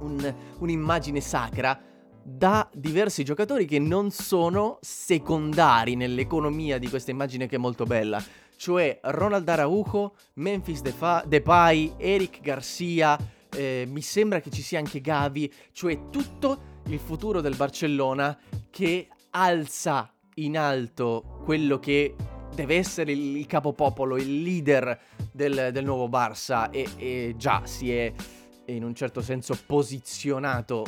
un, 0.00 0.34
un'immagine 0.58 1.20
sacra 1.20 1.80
da 2.22 2.68
diversi 2.72 3.22
giocatori 3.22 3.66
che 3.66 3.78
non 3.78 4.10
sono 4.10 4.78
secondari 4.80 5.94
nell'economia 5.94 6.78
di 6.78 6.88
questa 6.88 7.12
immagine 7.12 7.46
che 7.46 7.56
è 7.56 7.58
molto 7.58 7.84
bella. 7.84 8.22
Cioè 8.56 8.98
Ronald 9.02 9.48
Araujo, 9.48 10.16
Memphis 10.34 10.80
Depay, 10.80 11.94
Eric 11.98 12.40
Garcia, 12.40 13.18
eh, 13.54 13.86
mi 13.88 14.02
sembra 14.02 14.40
che 14.40 14.50
ci 14.50 14.62
sia 14.62 14.78
anche 14.78 15.00
Gavi, 15.00 15.52
cioè 15.72 16.10
tutto 16.10 16.74
il 16.86 16.98
futuro 16.98 17.40
del 17.40 17.54
Barcellona 17.54 18.36
che 18.70 19.08
alza 19.30 20.10
in 20.34 20.58
alto 20.58 21.40
quello 21.44 21.78
che 21.78 22.14
deve 22.54 22.76
essere 22.76 23.12
il, 23.12 23.36
il 23.36 23.46
capopopolo, 23.46 24.16
il 24.16 24.42
leader 24.42 24.98
del, 25.30 25.70
del 25.72 25.84
nuovo 25.84 26.08
Barça 26.08 26.70
e, 26.70 26.88
e 26.96 27.34
già 27.36 27.62
si 27.64 27.92
è 27.92 28.12
in 28.66 28.84
un 28.84 28.94
certo 28.94 29.20
senso 29.20 29.56
posizionato 29.66 30.84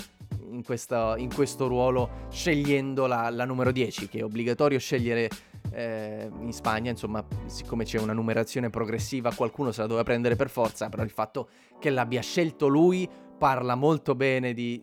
in, 0.50 0.62
questa, 0.62 1.14
in 1.18 1.32
questo 1.32 1.66
ruolo 1.66 2.26
scegliendo 2.30 3.06
la, 3.06 3.30
la, 3.30 3.44
numero 3.44 3.70
10, 3.70 4.08
che 4.08 4.18
è 4.18 4.25
obbligatorio 4.25 4.78
scegliere 4.78 5.28
eh, 5.73 6.30
in 6.40 6.52
Spagna, 6.52 6.90
insomma, 6.90 7.25
siccome 7.47 7.85
c'è 7.85 7.99
una 7.99 8.12
numerazione 8.12 8.70
progressiva, 8.70 9.32
qualcuno 9.32 9.70
se 9.73 9.80
la 9.80 9.87
doveva 9.87 10.04
prendere 10.04 10.37
per 10.37 10.50
forza, 10.50 10.88
però 10.88 11.02
il 11.02 11.11
fatto 11.11 11.49
che 11.78 11.90
l'abbia 11.90 12.23
scelto 12.23 12.66
lui 12.66 13.08
parla 13.38 13.75
molto 13.75 14.14
bene 14.14 14.52
di, 14.52 14.82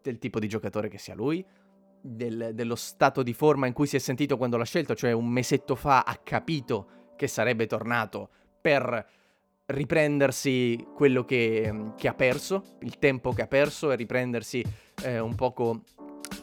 del 0.00 0.18
tipo 0.18 0.38
di 0.38 0.48
giocatore 0.48 0.88
che 0.88 0.98
sia 0.98 1.14
lui, 1.14 1.44
del, 2.02 2.52
dello 2.54 2.76
stato 2.76 3.22
di 3.22 3.34
forma 3.34 3.66
in 3.66 3.74
cui 3.74 3.86
si 3.86 3.96
è 3.96 3.98
sentito 3.98 4.36
quando 4.36 4.56
l'ha 4.56 4.64
scelto, 4.64 4.94
cioè 4.94 5.12
un 5.12 5.26
mesetto 5.26 5.74
fa 5.74 6.02
ha 6.02 6.16
capito 6.16 6.86
che 7.16 7.26
sarebbe 7.26 7.66
tornato 7.66 8.30
per 8.60 9.06
riprendersi 9.70 10.86
quello 10.94 11.24
che, 11.24 11.92
che, 11.96 12.08
ha 12.08 12.14
perso, 12.14 12.76
il 12.80 12.98
tempo 12.98 13.32
che 13.32 13.42
ha 13.42 13.46
perso 13.46 13.90
e 13.90 13.96
riprendersi 13.96 14.64
eh, 15.02 15.18
un 15.18 15.34
poco 15.34 15.82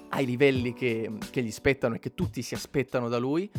ai 0.09 0.25
livelli 0.25 0.73
che, 0.73 1.11
che, 1.29 1.41
gli 1.41 1.51
spettano 1.51 1.95
e 1.95 1.99
che 1.99 2.13
tutti 2.13 2.41
si 2.41 2.53
aspettano 2.53 3.09
da 3.09 3.17
lui, 3.17 3.49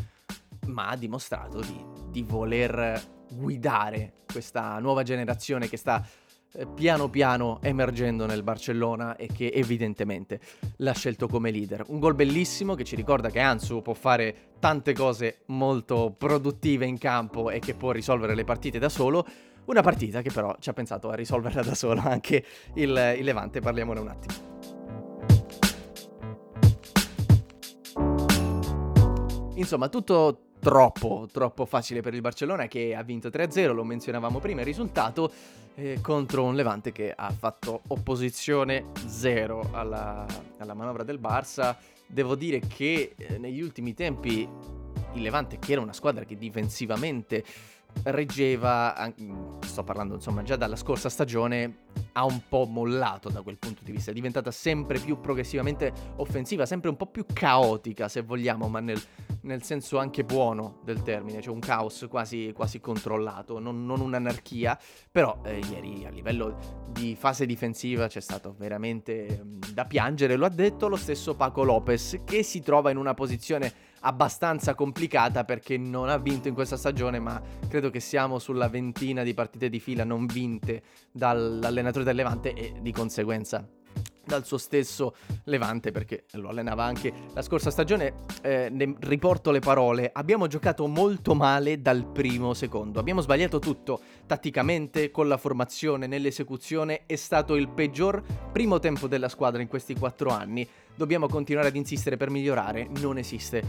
ma 0.67 0.89
ha 0.89 0.97
dimostrato 0.97 1.61
di, 1.61 1.85
di 2.11 2.23
voler 2.23 3.01
guidare 3.33 4.15
questa 4.31 4.79
nuova 4.79 5.03
generazione 5.03 5.69
che 5.69 5.77
sta 5.77 6.05
eh, 6.53 6.67
piano 6.67 7.11
piano 7.11 7.59
emergendo 7.63 8.25
nel 8.25 8.43
Barcellona 8.43 9.17
e 9.17 9.27
che 9.27 9.51
evidentemente 9.53 10.41
l'ha 10.77 10.93
scelto 10.93 11.29
come 11.29 11.51
leader. 11.51 11.85
Un 11.89 11.99
gol 11.99 12.15
bellissimo 12.15 12.75
che 12.75 12.85
ci 12.85 12.97
ricorda 12.97 13.31
che 13.31 13.41
Ansu 13.41 13.83
può 13.83 13.93
fare 13.93 14.53
tante 14.59 14.95
cose 14.95 15.43
molto 15.47 16.15
produttive 16.17 16.87
in 16.87 16.97
campo 16.97 17.51
e 17.51 17.59
che 17.59 17.75
può 17.75 17.91
risolvere 17.91 18.35
le 18.35 18.45
partite 18.45 18.79
da 18.79 18.89
solo, 18.89 19.27
una 19.69 19.83
partita 19.83 20.23
che 20.23 20.31
però 20.31 20.57
ci 20.61 20.71
ha 20.71 20.73
pensato 20.73 21.11
a 21.11 21.15
risolverla 21.15 21.63
da 21.63 21.75
solo 21.75 22.01
anche 22.05 22.45
il, 22.75 23.15
il 23.19 23.25
Levante, 23.25 23.61
parliamone 23.61 24.01
un 24.01 24.09
attimo. 24.09 24.47
Insomma, 29.55 29.89
tutto 29.89 30.41
troppo, 30.61 31.29
troppo 31.31 31.67
facile 31.67 32.01
per 32.01 32.15
il 32.15 32.21
Barcellona 32.21 32.67
che 32.67 32.95
ha 32.95 33.03
vinto 33.03 33.29
3-0, 33.29 33.75
lo 33.75 33.85
menzionavamo 33.85 34.39
prima, 34.39 34.61
il 34.61 34.67
risultato 34.67 35.31
eh, 35.75 35.99
contro 36.01 36.45
un 36.45 36.55
Levante 36.55 36.93
che 36.93 37.13
ha 37.15 37.31
fatto 37.31 37.83
opposizione 37.89 38.87
zero 39.07 39.69
alla, 39.73 40.25
alla 40.59 40.75
manovra 40.75 41.03
del 41.03 41.19
Barça. 41.21 41.77
Devo 42.07 42.37
dire 42.37 42.61
che 42.61 43.15
eh, 43.17 43.37
negli 43.37 43.61
ultimi 43.61 43.93
tempi 43.93 44.49
il 45.13 45.23
Levante, 45.23 45.59
che 45.59 45.73
era 45.73 45.81
una 45.81 45.93
squadra 45.93 46.25
che 46.25 46.37
difensivamente 46.39 47.45
reggeva, 48.05 49.13
sto 49.61 49.85
parlando 49.85 50.15
insomma 50.15 50.43
già 50.43 50.57
dalla 50.57 50.77
scorsa 50.77 51.09
stagione, 51.09 51.87
ha 52.13 52.25
un 52.25 52.43
po' 52.49 52.65
mollato 52.65 53.29
da 53.29 53.43
quel 53.43 53.59
punto 53.59 53.83
di 53.85 53.93
vista, 53.93 54.11
è 54.11 54.15
diventata 54.15 54.51
sempre 54.51 54.99
più 54.99 55.21
progressivamente 55.21 55.93
offensiva, 56.17 56.67
sempre 56.67 56.91
un 56.91 56.97
po' 56.97 57.07
più 57.07 57.25
caotica 57.33 58.09
se 58.09 58.23
vogliamo, 58.23 58.69
ma 58.69 58.81
nel, 58.81 59.01
nel 59.43 59.63
senso 59.63 59.99
anche 59.99 60.25
buono 60.25 60.81
del 60.85 61.03
termine, 61.03 61.41
cioè 61.41 61.53
un 61.53 61.61
caos 61.61 62.07
quasi, 62.09 62.53
quasi 62.55 62.81
controllato, 62.81 63.59
non, 63.59 63.85
non, 63.85 64.01
un'anarchia, 64.01 64.79
però 65.11 65.41
eh, 65.45 65.59
ieri 65.71 66.05
a 66.07 66.11
livello 66.11 66.87
di 66.89 67.15
fase 67.15 67.47
difensiva 67.47 68.09
c'è 68.09 68.21
stato 68.21 68.55
veramente 68.57 69.43
mm, 69.43 69.61
da 69.73 69.85
piangere, 69.85 70.37
lo 70.37 70.47
ha 70.47 70.51
detto 70.51 70.89
lo 70.89 70.97
stesso 70.97 71.35
Paco 71.35 71.63
Lopez 71.63 72.21
che 72.25 72.43
si 72.43 72.61
trova 72.61 72.91
in 72.91 72.97
una 72.97 73.15
posizione 73.15 73.88
abbastanza 74.01 74.75
complicata 74.75 75.45
perché 75.45 75.77
non 75.77 76.09
ha 76.09 76.19
vinto 76.19 76.49
in 76.49 76.55
questa 76.55 76.77
stagione, 76.77 77.19
ma 77.19 77.41
credo 77.69 77.91
che 77.91 78.01
siamo 78.01 78.39
sulla 78.39 78.69
ventina 78.69 79.23
di 79.23 79.35
partite 79.35 79.69
di 79.69 79.81
fila 79.81 80.05
non 80.05 80.27
vinte 80.27 80.83
dall'allenatore 81.11 82.05
del 82.05 82.17
Levante 82.17 82.55
e 82.55 82.75
di 82.81 82.93
conseguenza 82.93 83.67
dal 84.29 84.45
suo 84.45 84.59
stesso 84.59 85.15
Levante 85.45 85.91
perché 85.91 86.27
lo 86.33 86.51
allenava 86.51 86.85
anche 86.85 87.13
la 87.33 87.43
scorsa 87.43 87.71
stagione. 87.71 88.27
Eh, 88.43 88.69
ne 88.71 88.95
riporto 89.01 89.51
le 89.51 89.59
parole. 89.61 90.11
Abbiamo 90.13 90.47
giocato 90.47 90.87
molto 90.87 91.35
male 91.35 91.81
dal 91.81 92.07
primo 92.07 92.55
secondo. 92.55 93.01
Abbiamo 93.01 93.23
sbagliato 93.23 93.59
tutto 93.59 94.01
tatticamente, 94.27 95.11
con 95.11 95.27
la 95.27 95.39
formazione, 95.39 96.07
nell'esecuzione. 96.07 97.07
È 97.07 97.17
stato 97.17 97.57
il 97.57 97.69
peggior 97.69 98.23
primo 98.53 98.79
tempo 98.79 99.09
della 99.09 99.29
squadra 99.29 99.63
in 99.63 99.69
questi 99.69 99.95
quattro 99.95 100.31
anni 100.31 100.69
dobbiamo 100.99 101.29
continuare 101.29 101.69
ad 101.69 101.77
insistere 101.77 102.17
per 102.17 102.29
migliorare, 102.29 102.89
non 102.99 103.19
esiste 103.19 103.63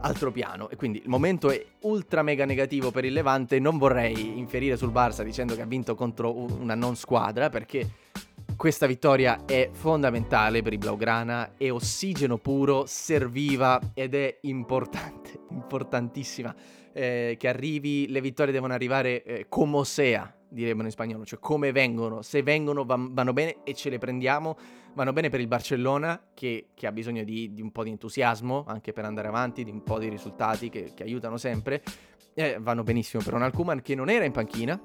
altro 0.00 0.30
piano. 0.30 0.68
E 0.68 0.76
quindi 0.76 0.98
il 0.98 1.08
momento 1.08 1.50
è 1.50 1.64
ultra 1.80 2.22
mega 2.22 2.44
negativo 2.44 2.90
per 2.90 3.06
il 3.06 3.14
Levante. 3.14 3.58
Non 3.58 3.78
vorrei 3.78 4.38
inferire 4.38 4.76
sul 4.76 4.92
Barça 4.92 5.22
dicendo 5.22 5.54
che 5.54 5.62
ha 5.62 5.66
vinto 5.66 5.94
contro 5.94 6.32
una 6.34 6.74
non 6.74 6.94
squadra, 6.94 7.48
perché 7.48 7.88
questa 8.56 8.86
vittoria 8.86 9.44
è 9.44 9.70
fondamentale 9.72 10.62
per 10.62 10.72
i 10.72 10.78
Blaugrana, 10.78 11.54
è 11.56 11.70
ossigeno 11.70 12.38
puro, 12.38 12.84
serviva 12.86 13.80
ed 13.94 14.14
è 14.14 14.38
importante, 14.42 15.40
importantissima. 15.50 16.54
Eh, 16.96 17.34
che 17.38 17.48
arrivi, 17.48 18.08
le 18.08 18.20
vittorie 18.20 18.52
devono 18.52 18.72
arrivare 18.72 19.24
eh, 19.24 19.46
come 19.48 19.84
sea, 19.84 20.32
diremmo 20.48 20.82
in 20.82 20.90
spagnolo, 20.90 21.24
cioè 21.24 21.40
come 21.40 21.72
vengono, 21.72 22.22
se 22.22 22.42
vengono 22.44 22.84
van- 22.84 23.12
vanno 23.12 23.32
bene 23.32 23.56
e 23.64 23.74
ce 23.74 23.90
le 23.90 23.98
prendiamo, 23.98 24.56
vanno 24.94 25.12
bene 25.12 25.28
per 25.28 25.40
il 25.40 25.48
Barcellona 25.48 26.28
che, 26.32 26.68
che 26.72 26.86
ha 26.86 26.92
bisogno 26.92 27.24
di, 27.24 27.52
di, 27.52 27.60
un 27.60 27.72
po' 27.72 27.82
di 27.82 27.90
entusiasmo 27.90 28.64
anche 28.68 28.92
per 28.92 29.04
andare 29.04 29.26
avanti, 29.26 29.64
di 29.64 29.70
un 29.70 29.82
po' 29.82 29.98
di 29.98 30.08
risultati 30.08 30.68
che, 30.68 30.92
che 30.94 31.02
aiutano 31.02 31.36
sempre, 31.36 31.82
eh, 32.34 32.58
vanno 32.60 32.84
benissimo 32.84 33.22
per 33.22 33.32
Ronald 33.32 33.54
Koeman 33.54 33.82
che 33.82 33.96
non 33.96 34.08
era 34.08 34.24
in 34.24 34.32
panchina, 34.32 34.80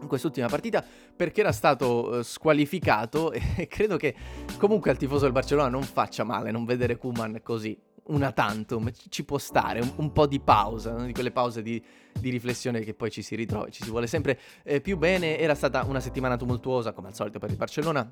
in 0.00 0.08
quest'ultima 0.08 0.48
partita 0.48 0.84
perché 1.14 1.40
era 1.40 1.52
stato 1.52 2.08
uh, 2.08 2.22
squalificato 2.22 3.32
e 3.32 3.66
credo 3.68 3.96
che 3.96 4.14
comunque 4.58 4.90
al 4.90 4.96
tifoso 4.96 5.24
del 5.24 5.32
Barcellona 5.32 5.68
non 5.68 5.82
faccia 5.82 6.24
male 6.24 6.50
non 6.50 6.64
vedere 6.64 6.96
Kuman 6.96 7.40
così 7.42 7.78
una 8.08 8.32
tantum, 8.32 8.90
ci 9.08 9.24
può 9.24 9.38
stare, 9.38 9.80
un, 9.80 9.92
un 9.96 10.12
po' 10.12 10.26
di 10.26 10.40
pausa, 10.40 10.92
no? 10.92 11.06
di 11.06 11.12
quelle 11.12 11.32
pause 11.32 11.62
di, 11.62 11.82
di, 12.12 12.30
riflessione 12.30 12.80
che 12.80 12.94
poi 12.94 13.10
ci 13.10 13.22
si 13.22 13.34
ritrova, 13.34 13.68
ci 13.70 13.82
si 13.82 13.90
vuole 13.90 14.06
sempre 14.06 14.38
eh, 14.62 14.80
più 14.80 14.96
bene. 14.96 15.38
Era 15.38 15.54
stata 15.54 15.82
una 15.84 16.00
settimana 16.00 16.36
tumultuosa, 16.36 16.92
come 16.92 17.08
al 17.08 17.14
solito 17.14 17.38
per 17.38 17.50
il 17.50 17.56
Barcellona, 17.56 18.08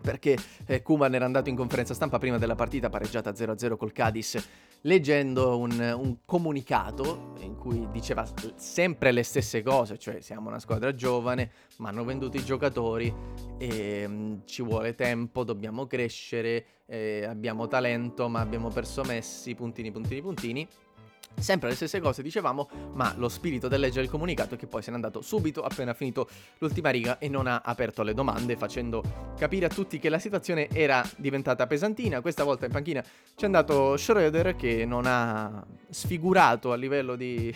perché 0.00 0.36
eh, 0.66 0.82
Kuman 0.82 1.14
era 1.14 1.24
andato 1.24 1.48
in 1.48 1.56
conferenza 1.56 1.94
stampa 1.94 2.18
prima 2.18 2.38
della 2.38 2.54
partita 2.54 2.88
pareggiata 2.88 3.32
0-0 3.32 3.76
col 3.76 3.92
Cadiz 3.92 4.48
leggendo 4.82 5.58
un, 5.58 5.72
un, 5.98 6.16
comunicato 6.24 7.34
in 7.40 7.56
cui 7.56 7.88
diceva 7.90 8.26
sempre 8.56 9.12
le 9.12 9.22
stesse 9.22 9.62
cose, 9.62 9.98
cioè 9.98 10.20
siamo 10.20 10.48
una 10.48 10.60
squadra 10.60 10.94
giovane, 10.94 11.50
ma 11.78 11.88
hanno 11.88 12.04
venduto 12.04 12.36
i 12.36 12.44
giocatori 12.44 13.12
e 13.58 14.04
um, 14.06 14.42
ci 14.44 14.62
vuole 14.62 14.94
tempo, 14.94 15.44
dobbiamo 15.44 15.86
crescere, 15.86 16.64
eh, 16.86 17.24
abbiamo 17.24 17.66
talento, 17.66 18.28
ma 18.28 18.40
abbiamo 18.40 18.68
perso 18.68 19.02
Messi, 19.02 19.54
puntini, 19.54 19.90
puntini, 19.90 20.20
puntini. 20.20 20.68
Sempre 21.38 21.68
le 21.68 21.74
stesse 21.76 22.00
cose 22.00 22.22
dicevamo, 22.22 22.68
ma 22.94 23.14
lo 23.16 23.28
spirito 23.28 23.68
del 23.68 23.80
leggere 23.80 24.04
il 24.04 24.10
comunicato 24.10 24.54
è 24.54 24.58
che 24.58 24.66
poi 24.66 24.82
se 24.82 24.90
n'è 24.90 24.96
andato 24.96 25.22
subito 25.22 25.62
appena 25.62 25.94
finito 25.94 26.28
l'ultima 26.58 26.90
riga 26.90 27.18
e 27.18 27.28
non 27.28 27.46
ha 27.46 27.62
aperto 27.64 28.02
le 28.02 28.12
domande, 28.12 28.56
facendo 28.56 29.02
capire 29.36 29.66
a 29.66 29.68
tutti 29.68 29.98
che 29.98 30.08
la 30.08 30.18
situazione 30.18 30.68
era 30.70 31.08
diventata 31.16 31.66
pesantina. 31.66 32.20
Questa 32.20 32.44
volta 32.44 32.66
in 32.66 32.72
panchina 32.72 33.04
c'è 33.36 33.46
andato 33.46 33.96
Schroeder 33.96 34.56
che 34.56 34.84
non 34.84 35.04
ha 35.06 35.64
sfigurato 35.90 36.72
a 36.72 36.76
livello 36.76 37.16
di, 37.16 37.54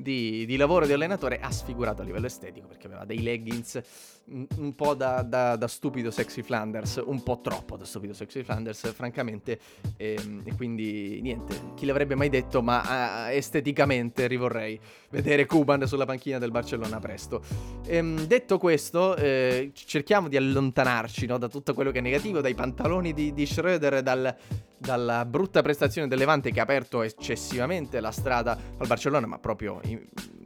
di, 0.00 0.46
di, 0.46 0.56
lavoro 0.56 0.86
di 0.86 0.92
allenatore 0.92 1.40
ha 1.40 1.50
sfigurato 1.50 2.02
a 2.02 2.04
livello 2.04 2.26
estetico 2.26 2.68
perché 2.68 2.86
aveva 2.86 3.04
dei 3.04 3.20
leggings 3.20 3.82
un, 4.30 4.74
po' 4.74 4.94
da, 4.94 5.22
da, 5.22 5.56
da, 5.56 5.66
stupido 5.66 6.10
sexy 6.10 6.42
Flanders, 6.42 7.02
un 7.04 7.22
po' 7.22 7.40
troppo 7.40 7.76
da 7.76 7.84
stupido 7.84 8.12
sexy 8.12 8.42
Flanders, 8.42 8.92
francamente. 8.92 9.58
E, 9.96 10.16
ehm, 10.18 10.42
e 10.44 10.54
quindi 10.54 11.20
niente, 11.20 11.72
chi 11.74 11.86
l'avrebbe 11.86 12.14
mai 12.14 12.28
detto, 12.28 12.62
ma 12.62 13.26
uh, 13.26 13.30
esteticamente 13.30 14.26
rivorrei 14.26 14.78
vedere 15.10 15.46
Kuban 15.46 15.86
sulla 15.86 16.04
panchina 16.04 16.38
del 16.38 16.50
Barcellona 16.50 16.98
presto. 17.00 17.42
E, 17.84 17.96
ehm, 17.96 18.26
detto 18.26 18.58
questo, 18.58 19.16
eh, 19.16 19.70
cerchiamo 19.72 20.28
di 20.28 20.36
allontanarci 20.36 21.26
no, 21.26 21.38
da 21.38 21.48
tutto 21.48 21.74
quello 21.74 21.90
che 21.90 21.98
è 21.98 22.02
negativo, 22.02 22.40
dai 22.40 22.54
pantaloni 22.54 23.12
di, 23.12 23.32
di 23.32 23.44
Schröder, 23.44 24.00
dal 24.00 24.36
dalla 24.78 25.24
brutta 25.24 25.62
prestazione 25.62 26.08
del 26.08 26.18
Levante 26.18 26.50
che 26.50 26.60
ha 26.60 26.62
aperto 26.62 27.02
eccessivamente 27.02 28.00
la 28.00 28.10
strada 28.10 28.58
al 28.78 28.86
Barcellona, 28.86 29.26
ma 29.26 29.38
proprio 29.38 29.80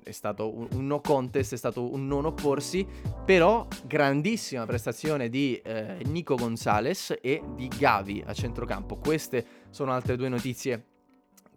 è 0.03 0.11
stato 0.11 0.53
un, 0.53 0.87
no 0.87 1.01
contest, 1.01 1.53
è 1.55 1.57
stato 1.57 1.93
un 1.93 2.07
non 2.07 2.25
opporsi, 2.25 2.87
però 3.25 3.67
grandissima 3.85 4.67
prestazione 4.67 5.29
di 5.29 5.61
eh, 5.63 5.99
Nico 6.07 6.35
Gonzalez 6.35 7.17
e 7.21 7.43
di 7.55 7.69
Gavi 7.69 8.23
a 8.27 8.33
centrocampo. 8.33 8.97
Queste 8.97 9.45
sono 9.71 9.93
altre 9.93 10.17
due 10.17 10.29
notizie 10.29 10.87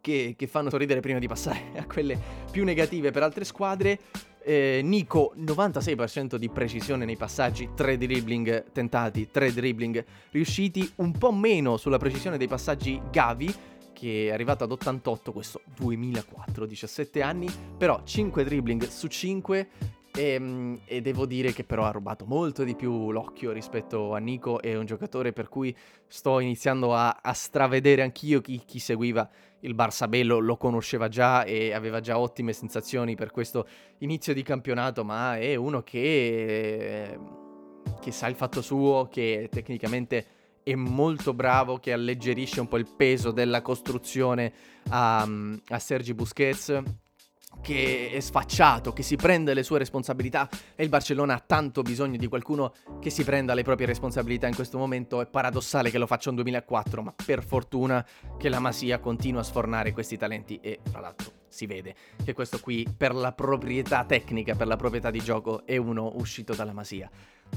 che, 0.06 0.36
che 0.38 0.48
fanno 0.48 0.70
sorridere 0.70 1.00
prima 1.00 1.18
di 1.18 1.28
passare 1.28 1.72
a 1.78 1.86
quelle 1.86 2.18
più 2.52 2.64
negative 2.64 3.12
per 3.12 3.24
altre 3.24 3.44
squadre. 3.44 4.00
Eh, 4.48 4.82
Nico 4.84 5.34
96% 5.38 6.36
di 6.36 6.50
precisione 6.50 7.04
nei 7.04 7.18
passaggi, 7.18 7.70
3 7.74 7.98
dribbling 7.98 8.72
tentati, 8.72 9.30
3 9.32 9.52
dribbling. 9.52 10.06
Riusciti, 10.30 10.88
un 10.98 11.12
po' 11.14 11.32
meno 11.32 11.78
sulla 11.78 11.98
precisione 11.98 12.38
dei 12.38 12.48
passaggi 12.48 13.02
Gavi 13.12 13.54
che 13.92 14.28
è 14.28 14.34
arrivato 14.34 14.66
ad 14.66 14.72
88, 14.72 15.32
questo 15.32 15.62
2004, 15.78 16.66
17 16.66 17.22
anni, 17.22 17.48
però 17.78 18.02
5 18.04 18.44
dribbling 18.44 18.86
su 18.88 19.08
5 19.08 19.70
e, 20.16 20.30
ehm, 20.30 20.80
e, 20.86 21.02
devo 21.02 21.26
dire 21.26 21.54
che 21.54 21.64
però 21.64 21.86
ha 21.86 21.92
rubato 21.92 22.26
molto 22.26 22.64
di 22.64 22.76
più 22.76 23.12
l'occhio 23.12 23.52
rispetto 23.52 24.14
a 24.14 24.18
Nico, 24.20 24.62
è 24.62 24.76
un 24.76 24.86
giocatore 24.86 25.34
per 25.34 25.50
cui 25.50 25.76
sto 26.08 26.40
iniziando 26.40 26.94
a, 26.94 27.20
a 27.22 27.34
stravedere 27.34 28.02
anch'io 28.02 28.42
chi, 28.42 28.62
chi, 28.66 28.80
seguiva 28.80 29.28
il 29.66 29.76
Barça 29.76 30.08
Bello, 30.08 30.40
lo 30.40 30.58
conosceva 30.58 31.08
già 31.08 31.44
e 31.44 31.74
aveva 31.74 32.00
già 32.00 32.18
ottime 32.18 32.54
sensazioni 32.54 33.16
per 33.16 33.32
questo 33.32 33.68
inizio 34.00 34.34
di 34.34 34.44
campionato, 34.44 35.04
ma 35.04 35.38
è 35.38 35.56
uno 35.56 35.82
che, 35.82 37.20
che 38.00 38.12
sa 38.12 38.28
il 38.28 38.36
fatto 38.36 38.62
suo, 38.62 39.08
che 39.12 39.50
tecnicamente 39.52 40.26
è 40.64 40.76
molto 40.76 41.34
bravo, 41.34 41.78
che 41.78 41.92
alleggerisce 41.92 42.60
un 42.60 42.68
po' 42.68 42.78
il 42.78 42.88
peso 42.96 43.32
della 43.32 43.62
costruzione 43.62 44.54
a, 44.90 45.28
a 45.68 45.80
Sergi 45.80 46.14
Busquets 46.14 46.82
che 47.66 48.12
è 48.12 48.20
sfacciato, 48.20 48.94
che 48.94 49.02
si 49.02 49.16
prende 49.16 49.56
le 49.56 49.64
sue 49.64 49.80
responsabilità 49.80 50.48
e 50.76 50.84
il 50.84 50.90
Barcellona 50.90 51.34
ha 51.34 51.44
tanto 51.44 51.82
bisogno 51.82 52.16
di 52.16 52.28
qualcuno 52.28 52.74
che 53.02 53.10
si 53.10 53.24
prenda 53.24 53.56
le 53.56 53.64
proprie 53.64 53.88
responsabilità 53.88 54.46
in 54.46 54.54
questo 54.54 54.78
momento. 54.78 55.20
È 55.20 55.26
paradossale 55.26 55.90
che 55.90 55.98
lo 55.98 56.06
faccia 56.06 56.30
un 56.30 56.36
2004, 56.36 57.02
ma 57.02 57.16
per 57.26 57.44
fortuna 57.44 58.06
che 58.38 58.50
la 58.50 58.60
Masia 58.60 59.00
continua 59.00 59.42
a 59.42 59.44
sfornare 59.44 59.94
questi 59.94 60.16
talenti 60.16 60.60
e 60.62 60.82
tra 60.92 61.00
l'altro 61.00 61.32
si 61.48 61.66
vede 61.66 61.96
che 62.24 62.34
questo 62.34 62.60
qui 62.60 62.86
per 62.96 63.16
la 63.16 63.32
proprietà 63.32 64.04
tecnica, 64.04 64.54
per 64.54 64.68
la 64.68 64.76
proprietà 64.76 65.10
di 65.10 65.20
gioco 65.20 65.66
è 65.66 65.78
uno 65.78 66.12
uscito 66.18 66.54
dalla 66.54 66.74
Masia. 66.74 67.10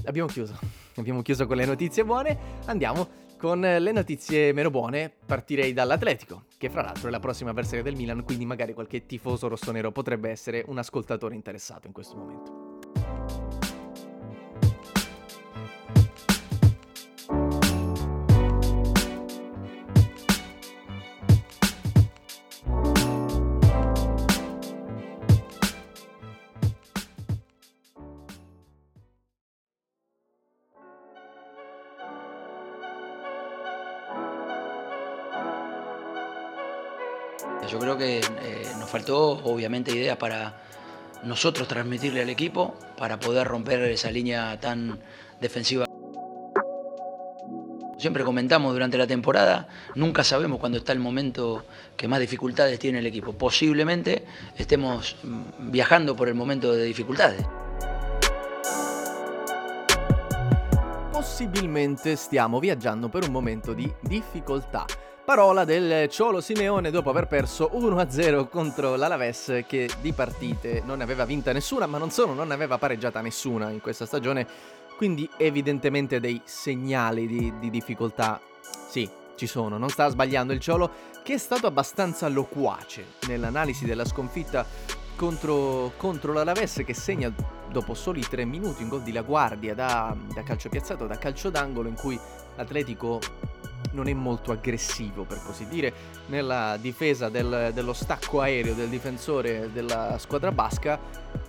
Abbiamo 0.06 0.28
chiuso, 0.28 0.58
abbiamo 0.96 1.20
chiuso 1.20 1.46
con 1.46 1.58
le 1.58 1.66
notizie 1.66 2.02
buone, 2.02 2.38
andiamo 2.64 3.27
con 3.38 3.60
le 3.60 3.92
notizie 3.92 4.52
meno 4.52 4.68
buone 4.68 5.10
partirei 5.24 5.72
dall'Atletico, 5.72 6.44
che 6.58 6.68
fra 6.68 6.82
l'altro 6.82 7.08
è 7.08 7.10
la 7.10 7.20
prossima 7.20 7.50
avversaria 7.50 7.84
del 7.84 7.94
Milan, 7.94 8.24
quindi 8.24 8.44
magari 8.44 8.74
qualche 8.74 9.06
tifoso 9.06 9.48
rossonero 9.48 9.92
potrebbe 9.92 10.28
essere 10.28 10.64
un 10.66 10.76
ascoltatore 10.76 11.36
interessato 11.36 11.86
in 11.86 11.92
questo 11.92 12.16
momento. 12.16 12.97
Faltó 38.98 39.40
obviamente 39.44 39.92
ideas 39.92 40.16
para 40.16 40.60
nosotros 41.22 41.68
transmitirle 41.68 42.22
al 42.22 42.30
equipo 42.30 42.74
para 42.96 43.20
poder 43.20 43.46
romper 43.46 43.80
esa 43.82 44.10
línea 44.10 44.58
tan 44.58 44.98
defensiva. 45.40 45.86
Siempre 47.96 48.24
comentamos 48.24 48.72
durante 48.72 48.98
la 48.98 49.06
temporada, 49.06 49.68
nunca 49.94 50.24
sabemos 50.24 50.58
cuándo 50.58 50.78
está 50.78 50.92
el 50.92 50.98
momento 50.98 51.64
que 51.96 52.08
más 52.08 52.18
dificultades 52.18 52.76
tiene 52.80 52.98
el 52.98 53.06
equipo. 53.06 53.32
Posiblemente 53.32 54.24
estemos 54.56 55.14
viajando 55.58 56.16
por 56.16 56.26
el 56.26 56.34
momento 56.34 56.72
de 56.72 56.82
dificultades. 56.82 57.44
Possibilmente 61.12 62.16
stiamo 62.16 62.58
viaggiando 62.58 63.08
per 63.08 63.24
un 63.24 63.32
momento 63.32 63.74
di 63.74 63.92
difficoltà. 64.00 64.86
Parola 65.28 65.66
del 65.66 66.08
Ciolo 66.08 66.40
Simeone 66.40 66.90
dopo 66.90 67.10
aver 67.10 67.26
perso 67.26 67.70
1-0 67.74 68.48
contro 68.48 68.96
l'Alaves 68.96 69.62
che 69.66 69.86
di 70.00 70.14
partite 70.14 70.82
non 70.86 70.96
ne 70.96 71.02
aveva 71.02 71.26
vinta 71.26 71.52
nessuna, 71.52 71.84
ma 71.84 71.98
non 71.98 72.10
solo, 72.10 72.32
non 72.32 72.48
ne 72.48 72.54
aveva 72.54 72.78
pareggiata 72.78 73.20
nessuna 73.20 73.68
in 73.68 73.82
questa 73.82 74.06
stagione, 74.06 74.46
quindi 74.96 75.28
evidentemente 75.36 76.18
dei 76.18 76.40
segnali 76.44 77.26
di, 77.26 77.52
di 77.58 77.68
difficoltà, 77.68 78.40
sì, 78.88 79.06
ci 79.34 79.46
sono, 79.46 79.76
non 79.76 79.90
sta 79.90 80.08
sbagliando 80.08 80.54
il 80.54 80.60
Ciolo 80.60 80.90
che 81.22 81.34
è 81.34 81.38
stato 81.38 81.66
abbastanza 81.66 82.26
loquace 82.28 83.04
nell'analisi 83.26 83.84
della 83.84 84.06
sconfitta 84.06 84.64
contro, 85.14 85.92
contro 85.98 86.32
l'Alaves 86.32 86.80
che 86.86 86.94
segna 86.94 87.30
dopo 87.70 87.92
soli 87.92 88.22
tre 88.22 88.46
minuti 88.46 88.82
un 88.82 88.88
gol 88.88 89.02
di 89.02 89.12
La 89.12 89.20
Guardia 89.20 89.74
da, 89.74 90.16
da 90.32 90.42
calcio 90.42 90.70
piazzato, 90.70 91.06
da 91.06 91.18
calcio 91.18 91.50
d'angolo 91.50 91.86
in 91.86 91.96
cui 91.96 92.18
l'Atletico 92.56 93.20
non 93.92 94.08
è 94.08 94.12
molto 94.12 94.52
aggressivo, 94.52 95.24
per 95.24 95.40
così 95.44 95.66
dire, 95.68 95.92
nella 96.26 96.76
difesa 96.80 97.28
del, 97.28 97.70
dello 97.72 97.92
stacco 97.92 98.40
aereo 98.40 98.74
del 98.74 98.88
difensore 98.88 99.70
della 99.72 100.16
squadra 100.18 100.52
basca 100.52 100.98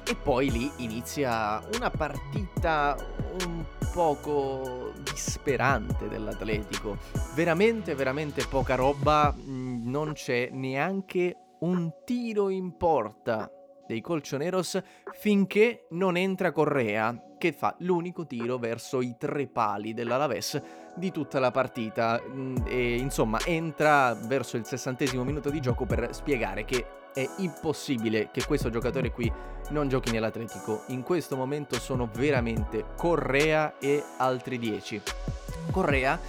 e 0.05 0.15
poi 0.15 0.51
lì 0.51 0.71
inizia 0.77 1.61
una 1.75 1.89
partita 1.89 2.95
un 3.45 3.63
poco 3.91 4.93
disperante 5.01 6.07
dell'Atletico. 6.07 6.97
Veramente, 7.35 7.95
veramente 7.95 8.45
poca 8.45 8.75
roba, 8.75 9.33
mm, 9.37 9.89
non 9.89 10.13
c'è 10.13 10.49
neanche 10.51 11.35
un 11.59 11.91
tiro 12.05 12.49
in 12.49 12.77
porta 12.77 13.51
dei 13.89 14.01
Colchoneros 14.01 14.79
finché 15.13 15.87
non 15.89 16.15
entra 16.15 16.51
Correa, 16.51 17.33
che 17.39 17.51
fa 17.51 17.73
l'unico 17.79 18.27
tiro 18.27 18.59
verso 18.59 19.01
i 19.01 19.15
tre 19.17 19.47
pali 19.47 19.95
dell'Alaves 19.95 20.61
di 20.95 21.11
tutta 21.11 21.39
la 21.39 21.49
partita. 21.49 22.21
Mm, 22.23 22.57
e 22.67 22.97
insomma, 22.97 23.39
entra 23.45 24.13
verso 24.13 24.57
il 24.57 24.65
sessantesimo 24.65 25.23
minuto 25.23 25.49
di 25.49 25.59
gioco 25.59 25.87
per 25.87 26.09
spiegare 26.13 26.65
che 26.65 26.85
è 27.15 27.27
impossibile 27.37 28.29
che 28.31 28.45
questo 28.45 28.69
giocatore 28.69 29.11
qui 29.11 29.31
non 29.69 29.87
giochi 29.87 30.11
nell'Atletico. 30.11 30.83
In 30.89 31.01
questo 31.01 31.35
momento 31.35 31.79
sono 31.79 32.07
veramente 32.13 32.85
Correa 32.95 33.79
e 33.79 34.03
altri 34.17 34.59
10. 34.59 35.01
Correa 35.71 36.19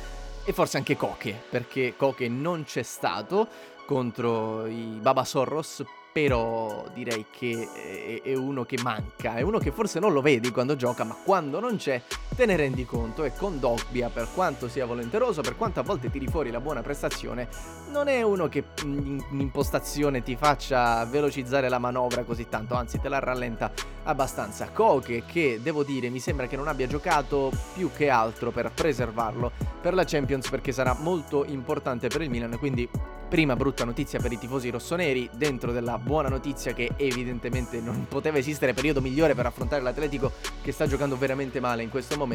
e 0.47 0.53
forse 0.55 0.79
anche 0.79 0.97
Coche, 0.97 1.39
perché 1.51 1.95
Coche 1.95 2.27
non 2.27 2.65
c'è 2.65 2.83
stato 2.83 3.47
contro 3.85 4.67
i 4.67 4.99
Babasorros 4.99 5.85
però 6.13 6.87
direi 6.93 7.27
che 7.31 8.21
è 8.23 8.35
uno 8.35 8.65
che 8.65 8.79
manca, 8.83 9.37
è 9.37 9.43
uno 9.43 9.59
che 9.59 9.71
forse 9.71 10.01
non 10.01 10.13
lo 10.13 10.21
vedi 10.21 10.51
quando 10.51 10.77
gioca, 10.77 11.05
ma 11.05 11.17
quando 11.23 11.61
non 11.61 11.77
c'è 11.77 12.03
te 12.41 12.47
ne 12.47 12.57
rendi 12.57 12.87
conto 12.87 13.25
e 13.25 13.35
con 13.37 13.61
Dogbia, 13.61 14.09
per 14.09 14.29
quanto 14.33 14.67
sia 14.67 14.87
volenteroso, 14.87 15.43
per 15.43 15.59
quanto 15.59 15.81
a 15.81 15.83
volte 15.83 16.09
tiri 16.09 16.27
fuori 16.27 16.51
la 16.51 16.59
buona 16.59 16.81
prestazione, 16.81 17.49
non 17.91 18.09
è 18.09 18.23
uno 18.23 18.49
che 18.49 18.65
in 18.85 19.23
impostazione 19.33 20.23
ti 20.23 20.37
faccia 20.37 21.05
velocizzare 21.05 21.69
la 21.69 21.79
manovra 21.79 22.25
così 22.25 22.49
tanto, 22.49 22.77
anzi 22.77 22.99
te 22.99 23.11
la 23.11 23.19
rallenta 23.19 23.71
abbastanza. 24.05 24.71
Koke 24.71 25.25
che 25.27 25.61
devo 25.63 25.85
dire 25.85 26.09
mi 26.09 26.19
sembra 26.19 26.47
che 26.47 26.57
non 26.57 26.67
abbia 26.67 26.87
giocato 26.87 27.53
più 27.75 27.91
che 27.95 28.09
altro 28.09 28.51
per 28.51 28.73
preservarlo 28.73 29.53
per 29.83 29.93
la 29.93 30.05
Champions 30.05 30.49
perché 30.49 30.73
sarà 30.73 30.97
molto 30.99 31.45
importante 31.45 32.09
per 32.09 32.23
il 32.23 32.31
Milan, 32.31 32.57
quindi 32.59 32.89
prima 33.31 33.55
brutta 33.55 33.85
notizia 33.85 34.19
per 34.19 34.33
i 34.33 34.39
tifosi 34.39 34.71
rossoneri, 34.71 35.31
dentro 35.33 35.71
della 35.71 35.99
buona 35.99 36.29
notizia 36.29 36.73
che 36.75 36.91
evidentemente 36.97 37.81
non 37.81 38.07
poteva 38.09 38.39
esistere 38.39 38.75
periodo 38.75 39.01
migliore 39.01 39.37
per 39.37 39.47
affrontare 39.47 39.83
l'Atletico 39.83 40.33
che 40.61 40.73
sta 40.73 40.89
giocando 40.89 41.17
veramente 41.17 41.61
male 41.61 41.85
in 41.85 41.91
questo 41.91 42.17
momento, 42.17 42.30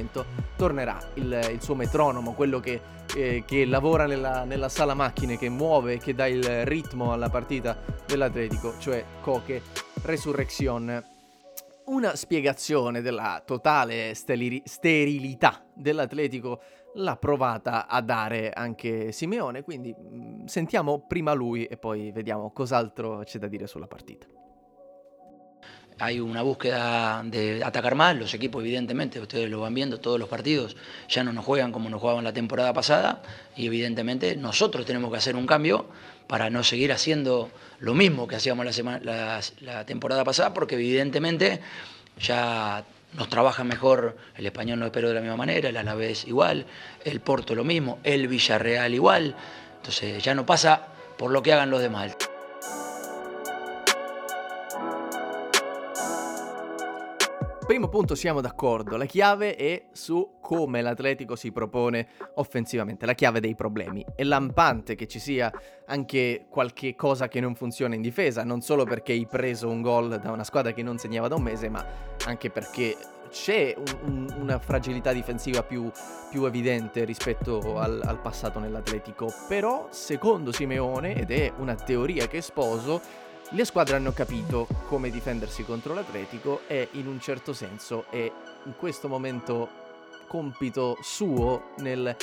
tornerà 0.56 1.00
il, 1.16 1.50
il 1.52 1.62
suo 1.62 1.76
metronomo, 1.76 2.34
quello 2.34 2.60
che, 2.60 2.82
eh, 3.16 3.44
che 3.46 3.66
lavora 3.66 4.06
nella, 4.06 4.44
nella, 4.44 4.70
sala 4.70 4.94
macchine, 4.94 5.38
che 5.38 5.50
muove, 5.50 5.98
che 5.98 6.14
dà 6.14 6.28
il 6.28 6.66
ritmo 6.66 7.12
alla 7.12 7.30
partita 7.30 7.78
dell'Atletico, 8.06 8.78
cioè 8.80 9.04
Coche 9.22 9.62
Resurrection. 10.04 11.04
Una 11.86 12.16
spiegazione 12.16 13.02
della 13.02 13.42
totale 13.46 14.14
steli- 14.16 14.64
sterilità 14.66 15.64
dell'Atletico 15.74 16.62
l'ha 16.96 17.16
provata 17.16 17.88
a 17.88 18.02
dare 18.02 18.52
anche 18.52 19.12
Simeone, 19.12 19.64
quindi 19.64 19.94
mh, 19.94 20.46
sentiamo 20.46 21.06
prima 21.08 21.34
lui 21.34 21.66
e 21.66 21.78
poi 21.78 22.12
vediamo 22.12 22.52
cos'altro 22.52 23.20
c'è 23.24 23.38
da 23.38 23.48
dire 23.48 23.68
sulla 23.68 23.88
partita. 23.88 24.28
Hay 25.98 26.20
una 26.20 26.42
búsqueda 26.42 27.22
de 27.24 27.64
atacar 27.64 27.96
más, 27.96 28.18
los 28.18 28.34
equipos 28.34 28.62
evidentemente, 28.62 29.20
ustedes 29.20 29.50
lo 29.50 29.62
van 29.62 29.74
viendo, 29.74 29.98
todos 29.98 30.20
los 30.20 30.28
partidos 30.28 30.76
ya 31.08 31.24
no 31.24 31.32
nos 31.32 31.46
juegan 31.46 31.72
como 31.72 31.90
nos 31.90 32.02
jugaban 32.02 32.26
la 32.26 32.34
temporada 32.34 32.74
pasada 32.74 33.22
y 33.56 33.68
evidentemente 33.68 34.36
nosotros 34.36 34.86
tenemos 34.86 35.10
que 35.10 35.18
hacer 35.18 35.38
un 35.38 35.48
cambio 35.48 35.86
para 36.28 36.50
no 36.50 36.64
seguir 36.64 36.92
haciendo 36.92 37.50
lo 37.80 37.94
mismo 37.94 38.28
que 38.28 38.36
hacíamos 38.36 38.66
la, 39.04 39.86
temporada 39.86 40.24
pasada, 40.24 40.54
porque 40.54 40.76
evidentemente 40.76 41.62
ya 42.20 42.84
nos 43.14 43.30
trabaja 43.30 43.64
mejor, 43.64 44.18
el 44.36 44.46
español 44.46 44.80
no 44.80 44.86
espero 44.86 45.08
de 45.08 45.16
la 45.16 45.22
misma 45.22 45.38
manera, 45.38 45.70
el 45.70 45.78
Alavés 45.78 46.28
igual, 46.28 46.66
el 47.06 47.22
Porto 47.22 47.56
lo 47.56 47.64
mismo, 47.64 48.00
el 48.04 48.28
Villarreal 48.28 48.94
igual, 48.94 49.36
entonces 49.78 50.22
ya 50.22 50.36
no 50.36 50.46
pasa 50.46 50.88
por 51.18 51.32
lo 51.32 51.42
que 51.42 51.54
hagan 51.54 51.70
los 51.70 51.82
demás. 51.82 52.18
Primo 57.76 57.90
punto 57.90 58.16
siamo 58.16 58.40
d'accordo, 58.40 58.96
la 58.96 59.04
chiave 59.04 59.58
è 59.58 59.88
su 59.92 60.38
come 60.40 60.82
l'Atletico 60.82 61.36
si 61.36 61.52
propone 61.52 62.08
offensivamente, 62.36 63.06
la 63.06 63.16
chiave 63.16 63.42
dei 63.42 63.54
problemi. 63.54 64.06
È 64.16 64.24
lampante 64.24 64.96
che 64.96 65.08
ci 65.08 65.20
sia 65.20 65.52
anche 65.88 66.46
qualche 66.48 66.96
cosa 66.96 67.28
che 67.28 67.42
non 67.42 67.54
funziona 67.54 67.94
in 67.94 68.02
difesa, 68.02 68.46
non 68.46 68.62
solo 68.62 68.86
perché 68.86 69.12
hai 69.12 69.28
preso 69.28 69.68
un 69.68 69.82
gol 69.82 70.22
da 70.22 70.32
una 70.32 70.46
squadra 70.46 70.72
che 70.72 70.84
non 70.84 70.98
segnava 70.98 71.28
da 71.28 71.36
un 71.36 71.42
mese, 71.42 71.68
ma 71.68 71.86
anche 72.26 72.50
perché 72.50 72.96
c'è 73.30 73.76
un, 73.76 73.84
un, 74.06 74.36
una 74.40 74.58
fragilità 74.58 75.12
difensiva 75.12 75.62
più, 75.62 75.92
più 76.30 76.46
evidente 76.46 77.04
rispetto 77.04 77.78
al, 77.78 78.00
al 78.06 78.22
passato 78.22 78.60
nell'Atletico. 78.60 79.28
Però, 79.50 79.90
secondo 79.90 80.54
Simeone, 80.54 81.14
ed 81.16 81.30
è 81.30 81.52
una 81.58 81.76
teoria 81.76 82.26
che 82.28 82.40
sposo, 82.40 83.02
le 83.52 83.66
squadre 83.66 83.96
hanno 83.96 84.12
capito 84.12 84.68
come 84.88 85.12
difendersi 85.12 85.64
contro 85.64 85.94
l'Atletico 85.94 86.62
e 86.68 86.90
in 86.92 87.08
un 87.08 87.20
certo 87.20 87.54
senso 87.54 88.06
è 88.10 88.32
in 88.64 88.74
questo 88.76 89.08
momento 89.08 89.70
compito 90.28 90.98
suo 91.02 91.74
nel 91.78 92.16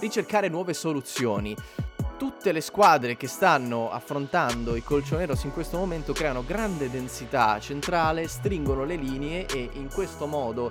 ricercare 0.00 0.48
nuove 0.48 0.74
soluzioni. 0.74 1.56
Tutte 2.18 2.52
le 2.52 2.60
squadre 2.60 3.16
che 3.16 3.28
stanno 3.28 3.90
affrontando 3.90 4.74
i 4.74 4.82
colchoneros 4.82 5.44
in 5.44 5.52
questo 5.52 5.78
momento 5.78 6.12
creano 6.12 6.44
grande 6.44 6.90
densità 6.90 7.58
centrale, 7.60 8.26
stringono 8.26 8.84
le 8.84 8.96
linee 8.96 9.46
e 9.46 9.70
in 9.74 9.88
questo 9.92 10.26
modo 10.26 10.70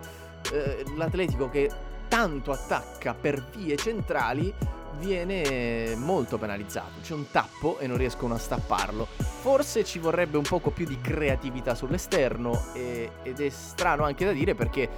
eh, 0.51 0.83
l'Atletico 0.97 1.49
che 1.49 1.69
tanto 2.09 2.51
attacca 2.51 3.13
per 3.13 3.43
vie 3.55 3.75
centrali 3.77 4.53
viene 4.97 5.95
molto 5.95 6.37
penalizzato. 6.37 7.01
C'è 7.01 7.13
un 7.13 7.29
tappo 7.31 7.79
e 7.79 7.87
non 7.87 7.97
riescono 7.97 8.33
a 8.33 8.37
stapparlo. 8.37 9.07
Forse 9.41 9.83
ci 9.83 9.99
vorrebbe 9.99 10.37
un 10.37 10.43
poco 10.43 10.71
più 10.71 10.85
di 10.85 10.99
creatività 11.01 11.75
sull'esterno 11.75 12.73
e, 12.73 13.11
ed 13.23 13.39
è 13.39 13.49
strano 13.49 14.03
anche 14.03 14.25
da 14.25 14.31
dire 14.31 14.55
perché 14.55 14.89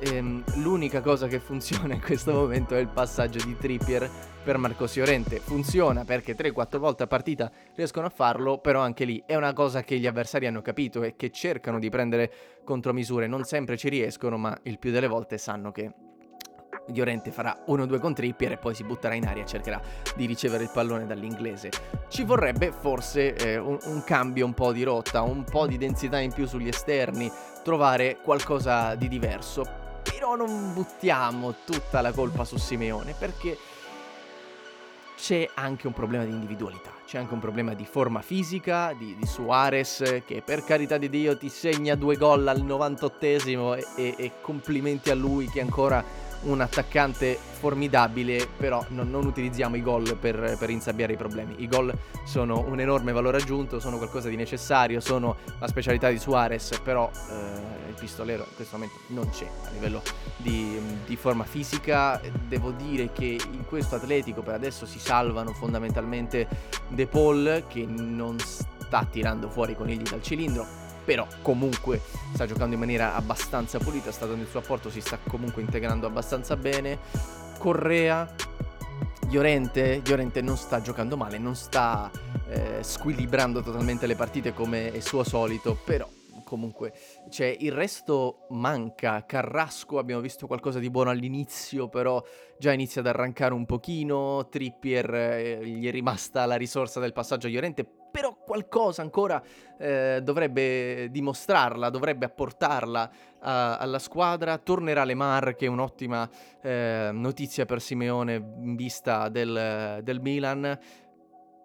ehm, 0.00 0.44
l'unica 0.56 1.00
cosa 1.00 1.26
che 1.26 1.40
funziona 1.40 1.94
in 1.94 2.00
questo 2.00 2.32
momento 2.32 2.74
è 2.74 2.78
il 2.78 2.88
passaggio 2.88 3.44
di 3.44 3.56
Trippier 3.56 4.10
per 4.44 4.58
Marcos 4.58 4.96
Llorente. 4.96 5.38
Funziona 5.38 6.04
perché 6.04 6.36
3-4 6.36 6.76
volte 6.76 7.04
a 7.04 7.06
partita 7.06 7.50
riescono 7.74 8.06
a 8.06 8.10
farlo, 8.10 8.58
però 8.58 8.80
anche 8.80 9.04
lì 9.04 9.22
è 9.24 9.34
una 9.34 9.54
cosa 9.54 9.82
che 9.82 9.98
gli 9.98 10.06
avversari 10.06 10.46
hanno 10.46 10.60
capito 10.60 11.02
e 11.02 11.16
che 11.16 11.30
cercano 11.30 11.78
di 11.78 11.88
prendere 11.88 12.30
contromisure. 12.62 13.26
Non 13.26 13.44
sempre 13.44 13.78
ci 13.78 13.88
riescono, 13.88 14.36
ma 14.36 14.56
il 14.64 14.78
più 14.78 14.90
delle 14.90 15.08
volte 15.08 15.38
sanno 15.38 15.72
che 15.72 15.90
Llorente 16.86 17.30
farà 17.30 17.56
uno 17.66 17.82
o 17.82 17.86
due 17.86 17.98
con 17.98 18.14
Trippier 18.14 18.52
e 18.52 18.56
poi 18.56 18.74
si 18.74 18.84
butterà 18.84 19.14
in 19.14 19.26
aria 19.26 19.42
e 19.42 19.46
cercherà 19.46 19.80
di 20.14 20.26
ricevere 20.26 20.64
il 20.64 20.70
pallone 20.72 21.06
dall'inglese. 21.06 21.70
Ci 22.08 22.24
vorrebbe 22.24 22.72
forse 22.72 23.34
eh, 23.34 23.56
un, 23.56 23.78
un, 23.84 24.04
cambio 24.04 24.44
un 24.44 24.54
po' 24.54 24.72
di 24.72 24.82
rotta, 24.82 25.22
un 25.22 25.44
po' 25.44 25.66
di 25.66 25.78
densità 25.78 26.18
in 26.18 26.32
più 26.32 26.46
sugli 26.46 26.68
esterni, 26.68 27.30
trovare 27.62 28.18
qualcosa 28.22 28.94
di 28.94 29.08
diverso. 29.08 29.82
Però 30.02 30.36
non 30.36 30.74
buttiamo 30.74 31.54
tutta 31.64 32.00
la 32.00 32.12
colpa 32.12 32.44
su 32.44 32.58
Simeone 32.58 33.14
perché 33.18 33.56
c'è 35.16 35.48
anche 35.54 35.86
un 35.86 35.92
problema 35.92 36.24
di 36.24 36.30
individualità, 36.32 36.90
c'è 37.06 37.18
anche 37.18 37.32
un 37.32 37.40
problema 37.40 37.72
di 37.72 37.86
forma 37.86 38.20
fisica, 38.20 38.92
di, 38.92 39.16
di 39.16 39.26
Suarez 39.26 40.22
che 40.26 40.42
per 40.44 40.64
carità 40.64 40.98
di 40.98 41.08
Dio 41.08 41.38
ti 41.38 41.48
segna 41.48 41.94
due 41.94 42.16
gol 42.16 42.46
al 42.46 42.62
98esimo 42.62 43.76
e, 43.76 43.86
e, 43.96 44.14
e 44.18 44.32
complimenti 44.42 45.10
a 45.10 45.14
lui 45.14 45.48
che 45.48 45.60
ancora 45.60 46.04
un 46.44 46.60
attaccante 46.60 47.38
formidabile, 47.64 48.48
però 48.56 48.84
non, 48.88 49.10
non 49.10 49.26
utilizziamo 49.26 49.76
i 49.76 49.82
gol 49.82 50.16
per, 50.16 50.56
per, 50.58 50.70
insabbiare 50.70 51.14
i 51.14 51.16
problemi. 51.16 51.54
I 51.58 51.68
gol 51.68 51.92
sono 52.24 52.60
un 52.66 52.80
enorme 52.80 53.12
valore 53.12 53.38
aggiunto, 53.38 53.80
sono 53.80 53.96
qualcosa 53.96 54.28
di 54.28 54.36
necessario, 54.36 55.00
sono 55.00 55.36
la 55.58 55.68
specialità 55.68 56.10
di 56.10 56.18
Suarez, 56.18 56.78
però 56.82 57.10
eh, 57.30 57.88
il 57.88 57.94
pistolero 57.98 58.44
in 58.48 58.54
questo 58.54 58.76
momento 58.76 59.00
non 59.08 59.30
c'è 59.30 59.46
a 59.66 59.70
livello 59.70 60.02
di, 60.36 60.78
di, 61.06 61.16
forma 61.16 61.44
fisica. 61.44 62.20
Devo 62.46 62.70
dire 62.70 63.12
che 63.12 63.38
in 63.50 63.64
questo 63.66 63.96
atletico 63.96 64.42
per 64.42 64.54
adesso 64.54 64.84
si 64.84 64.98
salvano 64.98 65.52
fondamentalmente 65.52 66.46
De 66.88 67.06
Paul 67.06 67.64
che 67.68 67.86
non 67.86 68.38
sta 68.38 69.06
tirando 69.10 69.48
fuori 69.48 69.72
i 69.72 69.76
conigli 69.76 70.02
dal 70.02 70.22
cilindro 70.22 70.83
però 71.04 71.26
comunque 71.42 72.00
sta 72.32 72.46
giocando 72.46 72.74
in 72.74 72.80
maniera 72.80 73.14
abbastanza 73.14 73.78
pulita, 73.78 74.10
sta 74.10 74.26
dando 74.26 74.42
il 74.42 74.48
suo 74.48 74.60
apporto, 74.60 74.90
si 74.90 75.00
sta 75.00 75.18
comunque 75.28 75.62
integrando 75.62 76.06
abbastanza 76.06 76.56
bene. 76.56 76.98
Correa, 77.58 78.32
Llorente, 79.28 80.02
Llorente 80.04 80.40
non 80.40 80.56
sta 80.56 80.80
giocando 80.80 81.16
male, 81.16 81.38
non 81.38 81.54
sta 81.54 82.10
eh, 82.48 82.82
squilibrando 82.82 83.62
totalmente 83.62 84.06
le 84.06 84.16
partite 84.16 84.52
come 84.52 84.92
è 84.92 85.00
suo 85.00 85.24
solito, 85.24 85.78
però 85.84 86.08
comunque 86.44 86.92
cioè, 87.30 87.56
il 87.58 87.72
resto 87.72 88.46
manca. 88.50 89.24
Carrasco 89.26 89.98
abbiamo 89.98 90.20
visto 90.20 90.46
qualcosa 90.46 90.78
di 90.78 90.90
buono 90.90 91.10
all'inizio, 91.10 91.88
però 91.88 92.22
già 92.58 92.72
inizia 92.72 93.00
ad 93.00 93.08
arrancare 93.08 93.54
un 93.54 93.66
pochino. 93.66 94.46
Trippier 94.48 95.14
eh, 95.14 95.66
gli 95.66 95.86
è 95.86 95.90
rimasta 95.90 96.46
la 96.46 96.56
risorsa 96.56 97.00
del 97.00 97.12
passaggio 97.12 97.48
a 97.48 97.50
Llorente, 97.50 97.84
però 98.14 98.36
qualcosa 98.36 99.02
ancora 99.02 99.42
eh, 99.76 100.20
dovrebbe 100.22 101.08
dimostrarla, 101.10 101.90
dovrebbe 101.90 102.26
apportarla 102.26 103.10
a, 103.40 103.76
alla 103.76 103.98
squadra. 103.98 104.56
Tornerà 104.58 105.02
Lemar, 105.02 105.56
che 105.56 105.66
è 105.66 105.68
un'ottima 105.68 106.30
eh, 106.62 107.10
notizia 107.12 107.64
per 107.64 107.80
Simeone 107.80 108.34
in 108.34 108.76
vista 108.76 109.28
del, 109.28 109.98
del 110.04 110.20
Milan 110.20 110.78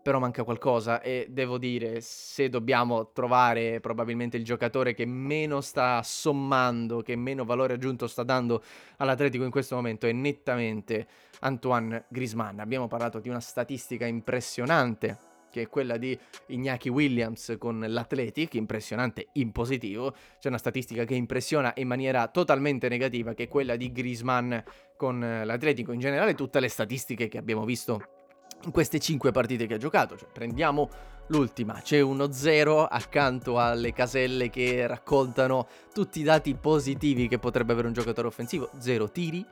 però 0.01 0.17
manca 0.17 0.43
qualcosa 0.43 1.01
e 1.01 1.27
devo 1.29 1.59
dire, 1.59 2.01
se 2.01 2.49
dobbiamo 2.49 3.11
trovare 3.11 3.79
probabilmente 3.79 4.37
il 4.37 4.43
giocatore 4.43 4.95
che 4.95 5.05
meno 5.05 5.61
sta 5.61 6.01
sommando, 6.01 7.01
che 7.01 7.15
meno 7.15 7.45
valore 7.45 7.73
aggiunto 7.73 8.07
sta 8.07 8.23
dando 8.23 8.63
all'Atletico 8.97 9.43
in 9.43 9.51
questo 9.51 9.75
momento, 9.75 10.07
è 10.07 10.11
nettamente 10.13 11.05
Antoine 11.41 12.05
Grisman. 12.07 12.59
Abbiamo 12.59 12.87
parlato 12.87 13.19
di 13.19 13.29
una 13.29 13.41
statistica 13.41 14.07
impressionante 14.07 15.28
che 15.49 15.63
è 15.63 15.67
quella 15.67 15.97
di 15.97 16.17
Iñaki 16.47 16.89
Williams 16.89 17.55
con 17.57 17.83
l'Athletic, 17.87 18.53
impressionante 18.55 19.29
in 19.33 19.51
positivo. 19.51 20.13
C'è 20.39 20.49
una 20.49 20.57
statistica 20.57 21.03
che 21.03 21.15
impressiona 21.15 21.73
in 21.77 21.87
maniera 21.87 22.27
totalmente 22.27 22.89
negativa, 22.89 23.33
che 23.33 23.43
è 23.43 23.47
quella 23.47 23.75
di 23.75 23.91
Grisman 23.91 24.63
con 24.95 25.19
l'Atletico. 25.19 25.91
In 25.91 25.99
generale 25.99 26.33
tutte 26.33 26.59
le 26.59 26.67
statistiche 26.67 27.27
che 27.27 27.37
abbiamo 27.37 27.65
visto 27.65 28.18
in 28.63 28.71
queste 28.71 28.99
5 28.99 29.31
partite 29.31 29.67
che 29.67 29.75
ha 29.75 29.77
giocato. 29.77 30.17
Cioè, 30.17 30.27
prendiamo 30.31 30.89
l'ultima, 31.27 31.79
c'è 31.81 32.01
uno 32.01 32.31
0 32.31 32.85
accanto 32.85 33.59
alle 33.59 33.93
caselle 33.93 34.49
che 34.49 34.87
raccontano 34.87 35.67
tutti 35.93 36.19
i 36.19 36.23
dati 36.23 36.55
positivi 36.55 37.27
che 37.27 37.39
potrebbe 37.39 37.73
avere 37.73 37.87
un 37.87 37.93
giocatore 37.93 38.27
offensivo. 38.27 38.69
0 38.77 39.11
tiri, 39.11 39.45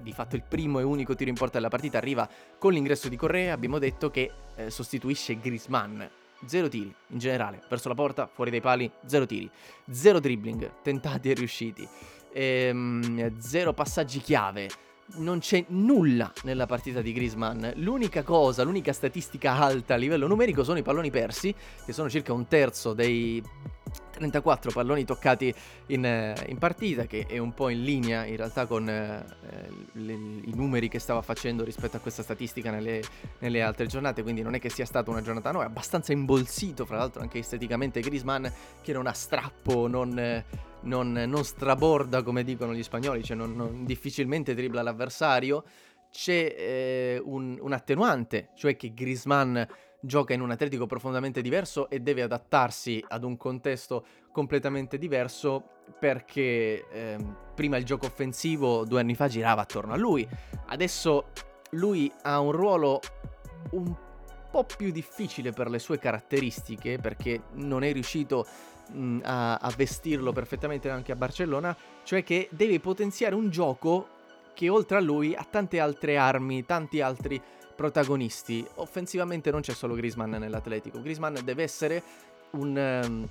di 0.00 0.12
fatto 0.12 0.36
il 0.36 0.44
primo 0.46 0.78
e 0.78 0.82
unico 0.82 1.14
tiro 1.14 1.30
in 1.30 1.36
porta 1.36 1.54
della 1.54 1.68
partita 1.68 1.98
arriva 1.98 2.28
con 2.58 2.72
l'ingresso 2.72 3.08
di 3.08 3.16
Correa, 3.16 3.52
abbiamo 3.52 3.78
detto 3.78 4.10
che 4.10 4.30
eh, 4.56 4.70
sostituisce 4.70 5.38
Grisman. 5.38 6.08
Zero 6.44 6.66
tiri 6.68 6.92
in 7.08 7.18
generale, 7.18 7.62
verso 7.68 7.88
la 7.88 7.94
porta, 7.94 8.26
fuori 8.26 8.50
dai 8.50 8.60
pali, 8.60 8.90
zero 9.06 9.26
tiri, 9.26 9.48
zero 9.88 10.18
dribbling, 10.18 10.82
tentati 10.82 11.30
e 11.30 11.34
riusciti, 11.34 11.88
ehm, 12.32 13.38
zero 13.38 13.72
passaggi 13.72 14.18
chiave, 14.18 14.68
non 15.16 15.40
c'è 15.40 15.64
nulla 15.68 16.32
nella 16.44 16.66
partita 16.66 17.00
di 17.00 17.12
Griezmann. 17.12 17.66
L'unica 17.76 18.22
cosa, 18.22 18.62
l'unica 18.62 18.92
statistica 18.92 19.52
alta 19.54 19.94
a 19.94 19.96
livello 19.96 20.26
numerico 20.26 20.64
sono 20.64 20.78
i 20.78 20.82
palloni 20.82 21.10
persi, 21.10 21.54
che 21.84 21.92
sono 21.92 22.08
circa 22.08 22.32
un 22.32 22.48
terzo 22.48 22.92
dei 22.92 23.42
34 24.12 24.70
palloni 24.70 25.04
toccati 25.04 25.54
in, 25.86 26.04
eh, 26.04 26.34
in, 26.48 26.58
partita, 26.58 27.04
che 27.04 27.26
è 27.28 27.38
un 27.38 27.52
po' 27.52 27.68
in 27.68 27.82
linea 27.82 28.24
in 28.24 28.36
realtà 28.36 28.66
con 28.66 28.88
eh, 28.88 29.24
le, 29.92 30.12
i 30.12 30.52
numeri 30.54 30.88
che 30.88 30.98
stava 30.98 31.22
facendo 31.22 31.64
rispetto 31.64 31.96
a 31.96 32.00
questa 32.00 32.22
statistica 32.22 32.70
nelle, 32.70 33.02
nelle, 33.40 33.62
altre 33.62 33.86
giornate, 33.86 34.22
quindi 34.22 34.42
non 34.42 34.54
è 34.54 34.60
che 34.60 34.70
sia 34.70 34.86
stata 34.86 35.10
una 35.10 35.22
giornata 35.22 35.50
no, 35.50 35.62
è 35.62 35.64
abbastanza 35.64 36.12
imbolsito, 36.12 36.86
fra 36.86 36.96
l'altro 36.96 37.20
anche 37.20 37.38
esteticamente 37.38 38.00
Grisman 38.00 38.50
che 38.80 38.92
non 38.92 39.06
ha 39.06 39.12
strappo, 39.12 39.88
non, 39.88 40.44
non, 40.82 41.12
non 41.12 41.44
straborda 41.44 42.22
come 42.22 42.44
dicono 42.44 42.74
gli 42.74 42.82
spagnoli, 42.82 43.22
cioè 43.22 43.36
non, 43.36 43.54
non 43.54 43.84
difficilmente 43.84 44.54
dribbla 44.54 44.82
l'avversario. 44.82 45.64
C'è 46.10 46.54
eh, 46.56 47.22
un, 47.24 47.58
un 47.60 47.72
attenuante, 47.72 48.50
cioè 48.54 48.76
che 48.76 48.92
Grisman 48.92 49.66
gioca 50.04 50.34
in 50.34 50.40
un 50.40 50.50
atletico 50.50 50.86
profondamente 50.86 51.40
diverso 51.40 51.88
e 51.88 52.00
deve 52.00 52.22
adattarsi 52.22 53.02
ad 53.08 53.22
un 53.22 53.36
contesto 53.36 54.04
completamente 54.32 54.98
diverso 54.98 55.64
perché 55.98 56.88
ehm, 56.90 57.36
prima 57.54 57.76
il 57.76 57.84
gioco 57.84 58.06
offensivo 58.06 58.84
due 58.84 59.00
anni 59.00 59.14
fa 59.14 59.28
girava 59.28 59.62
attorno 59.62 59.92
a 59.92 59.96
lui, 59.96 60.26
adesso 60.66 61.26
lui 61.70 62.12
ha 62.22 62.40
un 62.40 62.50
ruolo 62.50 63.00
un 63.70 63.94
po' 64.50 64.64
più 64.64 64.90
difficile 64.90 65.52
per 65.52 65.70
le 65.70 65.78
sue 65.78 65.98
caratteristiche 65.98 66.98
perché 66.98 67.44
non 67.54 67.82
è 67.84 67.92
riuscito 67.92 68.46
mh, 68.90 69.18
a, 69.22 69.56
a 69.56 69.72
vestirlo 69.76 70.32
perfettamente 70.32 70.90
anche 70.90 71.12
a 71.12 71.16
Barcellona, 71.16 71.76
cioè 72.04 72.22
che 72.22 72.48
deve 72.50 72.80
potenziare 72.80 73.34
un 73.34 73.50
gioco 73.50 74.08
che 74.54 74.68
oltre 74.68 74.98
a 74.98 75.00
lui 75.00 75.34
ha 75.34 75.46
tante 75.48 75.80
altre 75.80 76.16
armi, 76.16 76.64
tanti 76.64 77.00
altri 77.00 77.40
protagonisti. 77.74 78.66
Offensivamente 78.76 79.50
non 79.50 79.60
c'è 79.60 79.72
solo 79.72 79.94
Grisman 79.94 80.30
nell'Atletico. 80.30 81.00
Grisman 81.00 81.40
deve 81.42 81.62
essere 81.62 82.02
un, 82.50 83.02
um, 83.04 83.28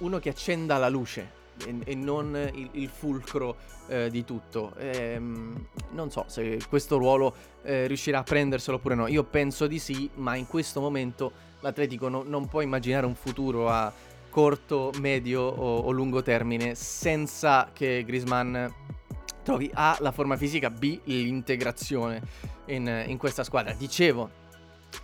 uno 0.00 0.18
che 0.18 0.30
accenda 0.30 0.78
la 0.78 0.88
luce 0.88 1.30
e, 1.64 1.76
e 1.84 1.94
non 1.94 2.50
il, 2.54 2.70
il 2.72 2.88
fulcro 2.88 3.56
eh, 3.88 4.10
di 4.10 4.24
tutto. 4.24 4.74
Ehm, 4.78 5.66
non 5.90 6.10
so 6.10 6.24
se 6.26 6.58
questo 6.68 6.96
ruolo 6.96 7.34
eh, 7.62 7.86
riuscirà 7.86 8.20
a 8.20 8.22
prenderselo 8.22 8.78
oppure 8.78 8.94
no. 8.94 9.06
Io 9.06 9.24
penso 9.24 9.66
di 9.66 9.78
sì, 9.78 10.08
ma 10.14 10.34
in 10.34 10.46
questo 10.46 10.80
momento 10.80 11.32
l'Atletico 11.66 12.08
no, 12.08 12.22
non 12.24 12.46
può 12.46 12.60
immaginare 12.60 13.06
un 13.06 13.14
futuro 13.14 13.68
a 13.68 13.92
corto, 14.30 14.92
medio 15.00 15.42
o, 15.42 15.78
o 15.78 15.90
lungo 15.90 16.22
termine 16.22 16.74
senza 16.74 17.70
che 17.72 18.04
Grisman 18.06 18.72
trovi 19.42 19.70
A 19.74 19.96
la 20.00 20.12
forma 20.12 20.36
fisica, 20.36 20.70
B 20.70 21.00
l'integrazione 21.04 22.22
in, 22.66 23.04
in 23.06 23.16
questa 23.16 23.44
squadra. 23.44 23.72
Dicevo, 23.72 24.30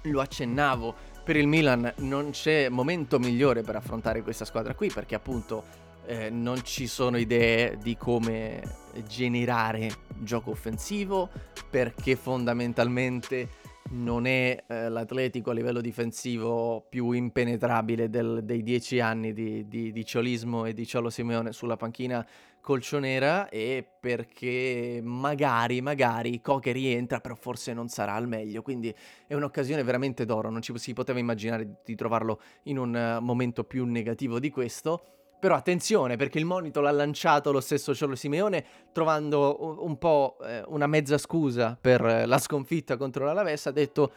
lo 0.02 0.20
accennavo, 0.20 0.94
per 1.24 1.36
il 1.36 1.46
Milan 1.46 1.92
non 1.98 2.30
c'è 2.30 2.68
momento 2.68 3.18
migliore 3.18 3.62
per 3.62 3.76
affrontare 3.76 4.22
questa 4.22 4.44
squadra 4.44 4.74
qui 4.74 4.90
perché 4.90 5.14
appunto 5.14 5.62
eh, 6.06 6.30
non 6.30 6.64
ci 6.64 6.88
sono 6.88 7.16
idee 7.16 7.78
di 7.80 7.96
come 7.96 8.60
generare 9.06 9.88
gioco 10.18 10.50
offensivo 10.50 11.30
perché 11.70 12.16
fondamentalmente 12.16 13.48
non 13.90 14.26
è 14.26 14.64
eh, 14.66 14.88
l'Atletico 14.88 15.50
a 15.50 15.54
livello 15.54 15.80
difensivo 15.80 16.86
più 16.88 17.12
impenetrabile 17.12 18.08
del, 18.08 18.40
dei 18.44 18.62
dieci 18.62 19.00
anni 19.00 19.32
di, 19.32 19.66
di, 19.68 19.92
di 19.92 20.04
ciolismo 20.04 20.64
e 20.64 20.72
di 20.72 20.86
Ciolo 20.86 21.10
Simeone 21.10 21.52
sulla 21.52 21.76
panchina 21.76 22.26
colcionera 22.60 23.48
e 23.48 23.84
perché 24.00 25.00
magari, 25.02 25.80
magari 25.80 26.40
Coche 26.40 26.72
rientra, 26.72 27.20
però 27.20 27.34
forse 27.34 27.74
non 27.74 27.88
sarà 27.88 28.14
al 28.14 28.28
meglio, 28.28 28.62
quindi 28.62 28.94
è 29.26 29.34
un'occasione 29.34 29.82
veramente 29.82 30.24
d'oro, 30.24 30.48
non 30.48 30.62
ci 30.62 30.72
si 30.78 30.92
poteva 30.92 31.18
immaginare 31.18 31.80
di 31.84 31.94
trovarlo 31.94 32.40
in 32.64 32.78
un 32.78 33.18
uh, 33.18 33.22
momento 33.22 33.64
più 33.64 33.84
negativo 33.84 34.38
di 34.38 34.50
questo. 34.50 35.21
Però 35.42 35.56
attenzione 35.56 36.14
perché 36.14 36.38
il 36.38 36.44
monito 36.44 36.80
l'ha 36.80 36.92
lanciato 36.92 37.50
lo 37.50 37.60
stesso 37.60 37.92
Ciolo 37.96 38.14
Simeone 38.14 38.64
trovando 38.92 39.80
un 39.82 39.98
po' 39.98 40.36
eh, 40.40 40.62
una 40.68 40.86
mezza 40.86 41.18
scusa 41.18 41.76
per 41.80 42.00
la 42.28 42.38
sconfitta 42.38 42.96
contro 42.96 43.24
l'Alaves, 43.24 43.66
ha 43.66 43.72
detto 43.72 44.12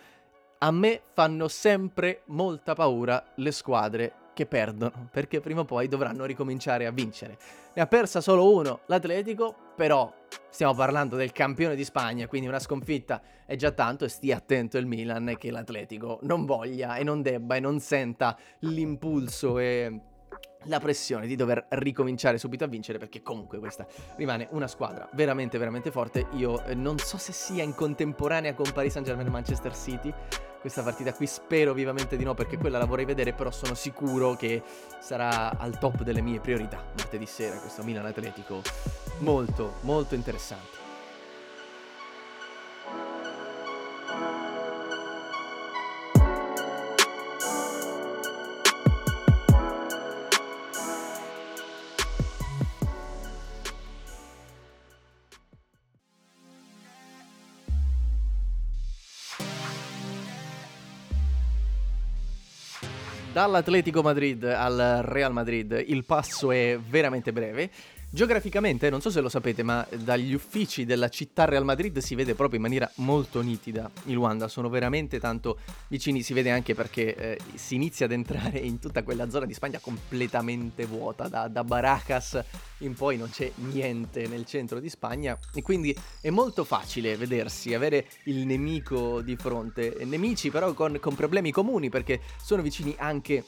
a 0.60 0.70
me 0.70 1.02
fanno 1.14 1.48
sempre 1.48 2.22
molta 2.26 2.76
paura 2.76 3.32
le 3.38 3.52
squadre 3.52 4.14
che 4.36 4.46
perdono, 4.46 5.10
perché 5.10 5.40
prima 5.40 5.62
o 5.62 5.66
poi 5.66 5.88
dovranno 5.88 6.26
ricominciare 6.26 6.86
a 6.86 6.92
vincere. 6.92 7.40
Ne 7.74 7.82
ha 7.82 7.88
persa 7.88 8.22
solo 8.22 8.54
uno, 8.54 8.82
l'Atletico, 8.86 9.56
però 9.76 10.14
stiamo 10.52 10.76
parlando 10.76 11.16
del 11.16 11.32
campione 11.32 11.74
di 11.74 11.84
Spagna, 11.84 12.28
quindi 12.28 12.48
una 12.48 12.60
sconfitta 12.60 13.20
è 13.48 13.56
già 13.56 13.72
tanto 13.72 14.06
e 14.06 14.10
stia 14.10 14.38
attento 14.38 14.78
il 14.78 14.86
Milan 14.86 15.34
che 15.40 15.50
l'Atletico 15.50 16.20
non 16.22 16.46
voglia 16.46 16.98
e 16.98 17.04
non 17.04 17.24
debba 17.24 17.56
e 17.56 17.62
non 17.62 17.80
senta 17.80 18.38
l'impulso 18.60 19.58
e 19.58 20.02
la 20.66 20.80
pressione 20.80 21.28
di 21.28 21.36
dover 21.36 21.66
ricominciare 21.70 22.38
subito 22.38 22.64
a 22.64 22.68
vincere 22.68 22.98
perché 22.98 23.22
comunque 23.22 23.60
questa 23.60 23.86
rimane 24.18 24.48
una 24.52 24.68
squadra 24.68 25.08
veramente 25.14 25.58
veramente 25.58 25.92
forte. 25.92 26.28
Io 26.34 26.64
eh, 26.66 26.76
non 26.76 26.98
so 26.98 27.18
se 27.18 27.32
sia 27.32 27.64
in 27.64 27.74
contemporanea 27.74 28.54
con 28.54 28.72
Paris 28.72 28.94
Saint-Germain 28.94 29.28
e 29.28 29.32
Manchester 29.32 29.76
City 29.76 30.14
questa 30.66 30.82
partita 30.82 31.14
qui, 31.14 31.28
spero 31.28 31.74
vivamente 31.74 32.18
di 32.18 32.24
no 32.24 32.34
perché 32.34 32.58
quella 32.58 32.80
la 32.80 32.86
vorrei 32.86 33.06
vedere, 33.06 33.34
però 33.34 33.52
sono 33.52 33.76
sicuro 33.76 34.34
che 34.34 34.64
sarà 35.00 35.60
al 35.60 35.78
top 35.78 36.02
delle 36.02 36.22
mie 36.22 36.40
priorità 36.40 36.84
martedì 36.98 37.28
sera 37.28 37.56
questo 37.58 37.84
Milan 37.84 38.08
Atletico 38.08 38.64
molto 39.20 39.76
molto 39.82 40.16
interessante. 40.16 40.85
Dall'Atletico 63.36 64.02
Madrid 64.02 64.46
al 64.46 65.02
Real 65.04 65.34
Madrid 65.34 65.84
il 65.88 66.06
passo 66.06 66.54
è 66.54 66.80
veramente 66.80 67.34
breve. 67.34 67.70
Geograficamente, 68.16 68.90
non 68.90 69.02
so 69.02 69.12
se 69.12 69.20
lo 69.20 69.28
sapete, 69.28 69.62
ma 69.62 69.86
dagli 69.92 70.34
uffici 70.34 70.86
della 70.86 71.10
città 71.10 71.44
Real 71.44 71.66
Madrid 71.66 71.98
si 71.98 72.16
vede 72.16 72.34
proprio 72.34 72.56
in 72.56 72.62
maniera 72.62 72.90
molto 73.00 73.42
nitida 73.42 73.92
i 74.06 74.14
Luanda, 74.14 74.48
sono 74.48 74.70
veramente 74.70 75.20
tanto 75.20 75.60
vicini, 75.90 76.22
si 76.22 76.32
vede 76.32 76.50
anche 76.50 76.74
perché 76.74 77.14
eh, 77.14 77.40
si 77.56 77.76
inizia 77.76 78.06
ad 78.06 78.14
entrare 78.14 78.60
in 78.60 78.80
tutta 78.80 79.04
quella 79.04 79.30
zona 79.30 79.46
di 79.46 79.54
Spagna 79.54 79.80
completamente 79.80 80.86
vuota, 80.86 81.28
da, 81.28 81.50
da 81.50 81.66
Baracas 81.66 82.42
in 82.78 82.94
poi 82.94 83.18
non 83.18 83.30
c'è 83.32 83.52
niente 83.56 84.28
nel 84.28 84.46
centro 84.46 84.80
di 84.80 84.88
Spagna. 84.88 85.38
E 85.54 85.62
quindi 85.62 85.94
è 86.22 86.30
molto 86.30 86.64
facile 86.64 87.18
vedersi, 87.18 87.74
avere 87.74 88.06
il 88.24 88.46
nemico 88.46 89.20
di 89.20 89.36
fronte, 89.36 89.94
nemici 90.06 90.50
però 90.50 90.74
con, 90.74 91.00
con 91.02 91.16
problemi 91.16 91.52
comuni 91.52 91.90
perché 91.90 92.22
sono 92.42 92.62
vicini 92.62 92.96
anche 92.98 93.44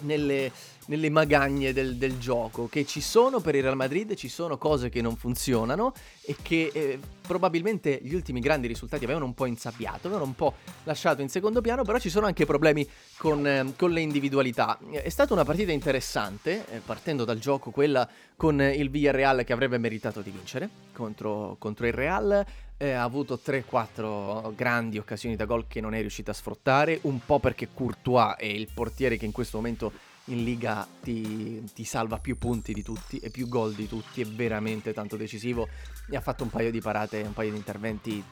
nelle 0.00 0.50
nelle 0.90 1.08
magagne 1.08 1.72
del, 1.72 1.96
del, 1.96 2.18
gioco, 2.18 2.68
che 2.68 2.84
ci 2.84 3.00
sono 3.00 3.38
per 3.38 3.54
il 3.54 3.62
Real 3.62 3.76
Madrid, 3.76 4.14
ci 4.14 4.28
sono 4.28 4.58
cose 4.58 4.88
che 4.88 5.00
non 5.00 5.16
funzionano 5.16 5.92
e 6.22 6.34
che 6.42 6.70
eh, 6.74 6.98
probabilmente 7.24 8.00
gli 8.02 8.12
ultimi 8.12 8.40
grandi 8.40 8.66
risultati 8.66 9.04
avevano 9.04 9.24
un 9.24 9.34
po' 9.34 9.46
insabbiato, 9.46 10.08
avevano 10.08 10.24
un 10.24 10.34
po' 10.34 10.54
lasciato 10.82 11.22
in 11.22 11.28
secondo 11.28 11.60
piano, 11.60 11.84
però 11.84 11.98
ci 12.00 12.10
sono 12.10 12.26
anche 12.26 12.44
problemi 12.44 12.86
con, 13.16 13.46
eh, 13.46 13.72
con 13.76 13.92
le 13.92 14.00
individualità. 14.00 14.78
È 14.90 15.08
stata 15.08 15.32
una 15.32 15.44
partita 15.44 15.70
interessante, 15.70 16.64
eh, 16.68 16.80
partendo 16.84 17.24
dal 17.24 17.38
gioco, 17.38 17.70
quella 17.70 18.08
con 18.34 18.60
il 18.60 18.90
Villarreal 18.90 19.44
che 19.44 19.52
avrebbe 19.52 19.78
meritato 19.78 20.22
di 20.22 20.30
vincere 20.30 20.68
contro, 20.92 21.54
contro 21.60 21.86
il 21.86 21.92
Real. 21.92 22.44
Eh, 22.76 22.92
ha 22.92 23.02
avuto 23.02 23.38
3-4 23.44 24.54
grandi 24.54 24.96
occasioni 24.96 25.36
da 25.36 25.44
gol 25.44 25.66
che 25.68 25.82
non 25.82 25.94
è 25.94 26.00
riuscita 26.00 26.30
a 26.30 26.34
sfruttare, 26.34 26.98
un 27.02 27.20
po' 27.24 27.38
perché 27.38 27.68
Courtois 27.72 28.36
è 28.38 28.46
il 28.46 28.68
portiere 28.72 29.18
che 29.18 29.26
in 29.26 29.32
questo 29.32 29.58
momento 29.58 29.92
in 30.26 30.44
Liga 30.44 30.86
ti, 31.02 31.62
ti, 31.74 31.84
salva 31.84 32.18
più 32.18 32.38
punti 32.38 32.72
di 32.72 32.82
tutti 32.82 33.18
e 33.18 33.30
più 33.30 33.48
gol 33.48 33.74
di 33.74 33.88
tutti, 33.88 34.20
è 34.20 34.26
veramente 34.26 34.92
tanto 34.92 35.16
decisivo 35.16 35.68
e 36.08 36.16
ha 36.16 36.20
fatto 36.20 36.42
un 36.42 36.50
paio 36.50 36.70
di 36.70 36.80
parate, 36.80 37.22
un 37.22 37.32
paio 37.32 37.50
di 37.50 37.56
interventi 37.56 38.22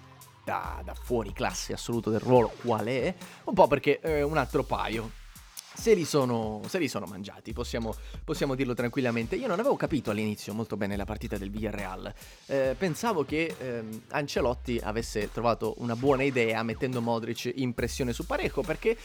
da, 0.45 0.81
da 0.85 0.95
fuori 0.95 1.33
classe 1.33 1.73
assoluto 1.73 2.11
del 2.11 2.21
ruolo 2.21 2.53
qual 2.63 2.87
è, 2.87 3.15
un 3.45 3.55
po' 3.55 3.67
perché 3.67 4.01
eh, 4.01 4.23
un 4.23 4.37
altro 4.37 4.63
paio 4.63 5.27
se 5.79 5.95
li 5.95 6.05
sono, 6.05 6.61
se 6.67 6.79
li 6.79 6.89
sono 6.89 7.07
mangiati, 7.07 7.53
possiamo, 7.53 7.95
possiamo, 8.25 8.57
dirlo 8.57 8.75
tranquillamente. 8.75 9.37
Io 9.37 9.47
non 9.47 9.61
avevo 9.61 9.77
capito 9.77 10.11
all'inizio 10.11 10.53
molto 10.53 10.77
bene 10.77 10.97
la 10.97 11.05
partita 11.05 11.39
del 11.39 11.51
Villarreal. 11.51 12.13
Eh, 12.47 12.75
pensavo 12.77 13.25
che 13.25 13.55
eh, 13.57 13.85
Ancelotti 14.09 14.81
avesse 14.83 15.31
trovato 15.31 15.75
una 15.79 15.95
buona 15.95 16.25
idea 16.25 16.65
mettendo 16.65 17.01
Modric 17.01 17.53
in 17.55 17.75
pressione 17.75 18.13
su 18.13 18.27
Parejo 18.27 18.63
perché 18.63 18.99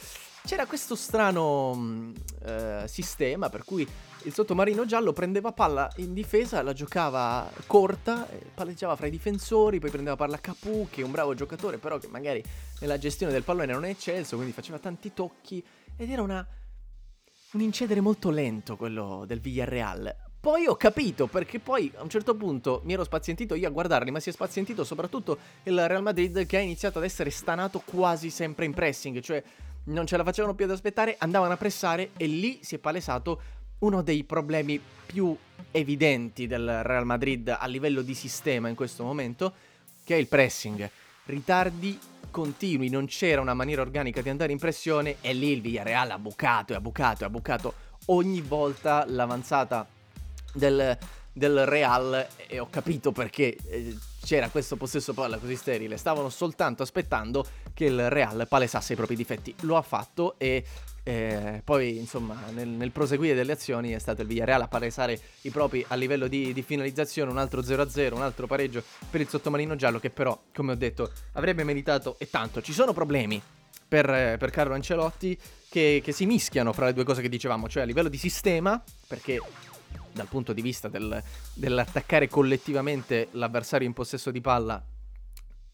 c'era 0.46 0.66
questo 0.66 0.96
strano 0.96 1.74
mm, 1.76 2.14
eh, 2.46 2.84
sistema 2.88 3.50
per 3.50 3.64
cui 3.64 3.88
il 4.26 4.34
sottomarino 4.34 4.86
giallo 4.86 5.14
prendeva 5.14 5.52
palla 5.52 5.92
in 5.98 6.14
difesa, 6.14 6.62
la 6.62 6.74
giocava 6.74 7.50
corta, 7.66 8.28
palleggiava 8.54 8.96
fra 8.96 9.08
i 9.08 9.12
difensori, 9.12 9.80
poi 9.80 9.90
prendeva 9.90 10.16
palla 10.16 10.36
a 10.36 10.40
Capu, 10.40 10.88
che 10.90 11.02
è 11.02 11.04
un 11.04 11.12
bravo 11.12 11.34
giocatore, 11.34 11.78
però 11.78 11.98
che 11.98 12.08
magari 12.08 12.42
nella 12.80 12.98
gestione 12.98 13.34
del 13.34 13.44
pallone 13.44 13.74
non 13.74 13.84
è 13.84 13.90
eccelso, 13.90 14.36
quindi 14.36 14.54
faceva 14.54 14.80
tanti 14.80 15.14
tocchi 15.14 15.64
ed 15.98 16.10
era 16.10 16.22
una 16.22 16.46
un 17.54 17.62
incedere 17.62 18.02
molto 18.02 18.32
lento 18.32 18.76
quello 18.76 19.26
del 19.28 19.40
Villarreal. 19.40 20.16
Poi 20.40 20.66
ho 20.66 20.76
capito 20.76 21.28
perché 21.28 21.60
poi 21.60 21.92
a 21.96 22.02
un 22.02 22.10
certo 22.10 22.36
punto 22.36 22.82
mi 22.84 22.94
ero 22.94 23.04
spazientito 23.04 23.56
io 23.56 23.68
a 23.68 23.72
guardarli, 23.72 24.12
ma 24.12 24.20
si 24.20 24.30
è 24.30 24.34
spazientito 24.34 24.84
soprattutto 24.84 25.38
il 25.64 25.88
Real 25.88 26.02
Madrid 26.02 26.46
che 26.46 26.58
ha 26.58 26.62
iniziato 26.62 26.98
ad 26.98 27.06
essere 27.06 27.30
stanato 27.30 27.82
quasi 27.86 28.30
sempre 28.30 28.66
in 28.66 28.74
pressing, 28.74 29.20
cioè 29.22 29.42
non 29.86 30.06
ce 30.06 30.18
la 30.18 30.24
facevano 30.24 30.54
più 30.54 30.66
ad 30.66 30.72
aspettare, 30.72 31.16
andavano 31.20 31.54
a 31.54 31.58
pressare 31.58 32.12
e 32.18 32.28
lì 32.28 32.60
si 32.62 32.76
è 32.76 32.78
palesato 32.78 33.42
uno 33.80 34.02
dei 34.02 34.24
problemi 34.24 34.80
più 35.06 35.36
evidenti 35.72 36.48
del 36.48 36.84
Real 36.84 37.06
Madrid 37.06 37.56
a 37.58 37.66
livello 37.68 38.02
di 38.02 38.14
sistema 38.14 38.70
in 38.70 38.76
questo 38.76 39.04
momento, 39.04 39.54
che 40.04 40.16
è 40.16 40.18
il 40.18 40.28
pressing. 40.28 40.90
Ritardi 41.26 42.00
continui, 42.32 42.90
non 42.90 43.06
c'era 43.06 43.42
una 43.42 43.54
maniera 43.54 43.82
organica 43.82 44.22
di 44.22 44.30
andare 44.30 44.52
in 44.52 44.58
pressione 44.58 45.18
e 45.22 45.34
lì 45.34 45.52
il 45.52 45.62
Villarreal 45.62 46.12
ha 46.12 46.20
bucato 46.20 46.74
e 46.74 46.76
ha 46.76 46.82
bucato 46.82 47.24
e 47.24 47.28
ha 47.28 47.30
bucato 47.30 47.74
ogni 48.08 48.42
volta 48.42 49.06
l'avanzata 49.08 49.88
del, 50.54 50.98
del 51.32 51.66
Real 51.66 52.28
e 52.48 52.60
ho 52.60 52.68
capito 52.70 53.12
perché 53.12 53.56
eh, 53.68 53.96
c'era 54.24 54.50
questo 54.50 54.76
possesso 54.76 55.14
palla 55.14 55.38
così 55.38 55.56
sterile. 55.56 55.98
Stavano 55.98 56.30
soltanto 56.30 56.84
aspettando 56.84 57.46
che 57.74 57.86
il 57.86 58.10
Real 58.10 58.48
palesasse 58.48 58.94
i 58.94 58.96
propri 58.96 59.16
difetti. 59.16 59.54
Lo 59.62 59.78
ha 59.78 59.82
fatto 59.82 60.36
e 60.38 60.64
eh, 61.04 61.62
poi, 61.64 61.98
insomma, 61.98 62.40
nel, 62.52 62.68
nel, 62.70 62.92
proseguire 62.92 63.36
delle 63.36 63.52
azioni 63.52 63.92
è 63.92 64.00
stato 64.00 64.22
il 64.22 64.28
Villarreal 64.28 64.62
a 64.62 64.68
palesare 64.70 65.20
i 65.42 65.50
propri 65.50 65.84
a 65.90 65.96
livello 65.96 66.28
di, 66.28 66.54
di, 66.54 66.62
finalizzazione. 66.62 67.30
Un 67.30 67.38
altro 67.38 67.62
0-0, 67.62 68.14
un 68.14 68.22
altro 68.22 68.48
pareggio 68.48 68.82
per 69.10 69.20
il 69.20 69.28
sottomarino 69.28 69.76
giallo 69.76 70.00
che 70.00 70.10
però, 70.10 70.40
come 70.54 70.72
ho 70.72 70.76
detto, 70.76 71.12
avrebbe 71.34 71.64
meritato 71.66 72.16
e 72.20 72.30
tanto. 72.30 72.62
Ci 72.62 72.72
sono 72.72 72.94
problemi 72.94 73.42
per, 73.86 74.38
per 74.38 74.50
Carlo 74.50 74.74
Ancelotti 74.74 75.38
che, 75.70 76.02
che 76.02 76.12
si 76.14 76.26
mischiano 76.26 76.72
fra 76.72 76.86
le 76.86 76.94
due 76.94 77.04
cose 77.04 77.22
che 77.22 77.30
dicevamo, 77.30 77.68
cioè 77.68 77.84
a 77.84 77.86
livello 77.86 78.08
di 78.08 78.18
sistema, 78.18 78.82
perché 79.06 79.42
dal 80.14 80.28
punto 80.28 80.54
di 80.54 80.62
vista 80.62 80.88
del, 80.88 81.22
dell'attaccare 81.54 82.28
collettivamente 82.28 83.28
l'avversario 83.32 83.88
in 83.88 83.94
possesso 83.94 84.32
di 84.32 84.42
palla 84.42 84.84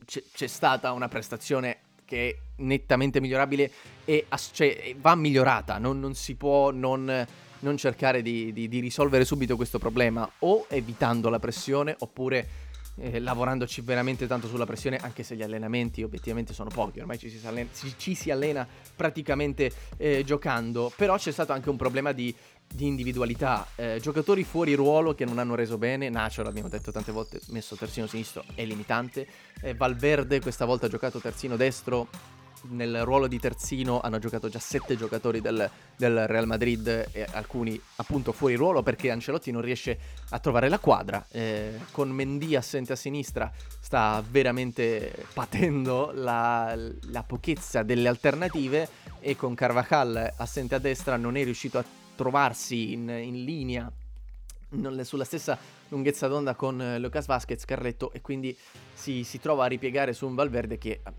c'è, 0.06 0.24
c'è 0.34 0.48
stata 0.48 0.92
una 0.92 1.08
prestazione 1.08 1.78
che 2.06 2.30
è 2.30 2.36
nettamente 2.64 3.22
migliorabile 3.22 3.72
e 4.04 4.26
as- 4.30 4.50
cioè, 4.52 4.96
va 5.00 5.14
migliorata, 5.14 5.78
non, 5.78 6.00
non 6.00 6.16
si 6.16 6.36
può 6.36 6.72
non, 6.72 7.26
non 7.60 7.78
cercare 7.78 8.24
di, 8.24 8.52
di, 8.52 8.68
di, 8.68 8.80
risolvere 8.80 9.26
subito 9.26 9.56
questo 9.56 9.78
problema 9.78 10.30
o 10.40 10.66
evitando 10.70 11.30
la 11.30 11.38
pressione 11.38 11.96
oppure 12.00 12.68
eh, 12.96 13.20
lavorandoci 13.20 13.82
veramente 13.82 14.28
tanto 14.28 14.48
sulla 14.48 14.66
pressione 14.66 14.98
anche 14.98 15.24
se 15.24 15.36
gli 15.36 15.44
allenamenti 15.44 16.04
obiettivamente 16.04 16.54
sono 16.54 16.70
pochi, 16.70 17.00
ormai 17.00 17.20
ci 17.20 17.30
si 17.30 17.46
allena, 17.46 17.70
ci, 17.74 17.94
ci 17.96 18.16
si 18.16 18.32
allena 18.32 18.68
praticamente 18.96 19.72
eh, 19.98 20.24
giocando, 20.26 20.92
però 20.96 21.16
c'è 21.16 21.32
stato 21.32 21.54
anche 21.54 21.70
un 21.70 21.78
problema 21.78 22.12
di 22.12 22.34
di 22.72 22.88
individualità, 22.88 23.68
eh, 23.76 24.00
giocatori 24.02 24.44
fuori 24.44 24.74
ruolo 24.74 25.16
che 25.16 25.26
non 25.26 25.40
hanno 25.40 25.56
reso 25.56 25.78
bene, 25.78 26.10
Nacho 26.10 26.44
l'abbiamo 26.44 26.70
detto 26.70 26.92
tante 26.92 27.12
volte, 27.12 27.40
messo 27.48 27.76
terzino 27.76 28.08
sinistro 28.08 28.44
è 28.56 28.64
limitante, 28.64 29.28
eh, 29.62 29.74
Valverde 29.74 30.40
questa 30.40 30.66
volta 30.66 30.86
ha 30.86 30.90
giocato 30.90 31.20
terzino 31.20 31.56
destro, 31.56 32.08
nel 32.70 33.04
ruolo 33.04 33.28
di 33.28 33.40
terzino 33.40 34.02
hanno 34.02 34.20
giocato 34.20 34.50
già 34.50 34.60
sette 34.60 34.98
giocatori 34.98 35.42
del, 35.42 35.70
del, 35.96 36.28
Real 36.28 36.46
Madrid 36.46 36.88
e 37.12 37.26
alcuni 37.32 37.80
appunto 37.98 38.32
fuori 38.32 38.56
ruolo 38.56 38.84
perché 38.84 39.12
Ancelotti 39.12 39.52
non 39.52 39.62
riesce 39.62 39.98
a 40.30 40.40
trovare 40.40 40.70
la 40.70 40.80
quadra. 40.80 41.26
Eh, 41.32 41.80
con 41.92 42.10
Mendy 42.10 42.56
assente 42.56 42.94
a 42.94 42.96
sinistra 42.96 43.52
sta 43.80 44.24
veramente 44.28 45.26
patendo 45.34 46.12
la, 46.14 46.76
la 47.12 47.24
pochezza 47.24 47.84
delle 47.84 48.08
alternative 48.08 48.88
e 49.20 49.36
con 49.36 49.56
Carvajal 49.56 50.34
assente 50.38 50.76
a 50.76 50.80
destra 50.80 51.18
non 51.18 51.36
è 51.38 51.44
riuscito 51.44 51.78
a 51.78 51.86
trovarsi 52.20 52.92
in, 52.92 53.08
in 53.08 53.46
linea 53.46 53.90
sulla 55.04 55.24
stessa 55.24 55.58
lunghezza 55.88 56.28
d'onda 56.28 56.54
con 56.54 56.82
eh, 56.82 57.00
Lucas 57.00 57.26
Vasquez, 57.26 57.64
Carletto 57.64 58.12
e 58.12 58.20
quindi 58.20 58.56
si, 58.94 59.24
si, 59.24 59.40
trova 59.40 59.64
a 59.64 59.68
ripiegare 59.68 60.12
su 60.12 60.28
un 60.28 60.36
Valverde 60.36 60.78
che 60.78 61.00
a, 61.02 61.14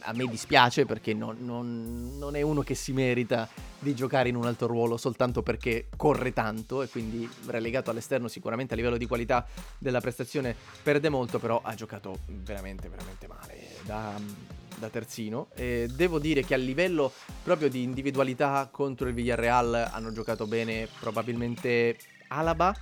a 0.00 0.12
me 0.14 0.26
dispiace 0.26 0.86
perché 0.86 1.12
non, 1.12 1.36
non, 1.40 2.16
non, 2.16 2.34
è 2.34 2.40
uno 2.40 2.62
che 2.62 2.74
si 2.74 2.92
merita 2.92 3.46
di 3.78 3.94
giocare 3.94 4.30
in 4.30 4.36
un 4.36 4.46
alto 4.46 4.66
ruolo 4.66 4.96
soltanto 4.96 5.42
perché 5.42 5.88
corre 5.96 6.32
tanto 6.32 6.82
e 6.82 6.88
quindi 6.88 7.28
relegato 7.44 7.90
all'esterno 7.90 8.26
sicuramente 8.26 8.72
a 8.72 8.76
livello 8.76 8.96
di 8.96 9.06
qualità 9.06 9.46
della 9.78 10.00
prestazione 10.00 10.56
perde 10.82 11.10
molto 11.10 11.38
però 11.38 11.60
ha 11.62 11.74
giocato 11.74 12.20
veramente 12.26 12.88
veramente 12.88 13.28
male. 13.28 13.54
Da, 13.84 14.55
da 14.76 14.88
terzino. 14.88 15.48
E 15.54 15.88
devo 15.92 16.18
dire 16.18 16.44
che 16.44 16.54
a 16.54 16.58
livello 16.58 17.12
proprio 17.42 17.68
di 17.68 17.82
individualità 17.82 18.68
contro 18.70 19.08
il 19.08 19.14
Villarreal 19.14 19.90
hanno 19.92 20.12
giocato 20.12 20.46
bene 20.46 20.88
probabilmente 21.00 21.96
Alaba, 22.28 22.74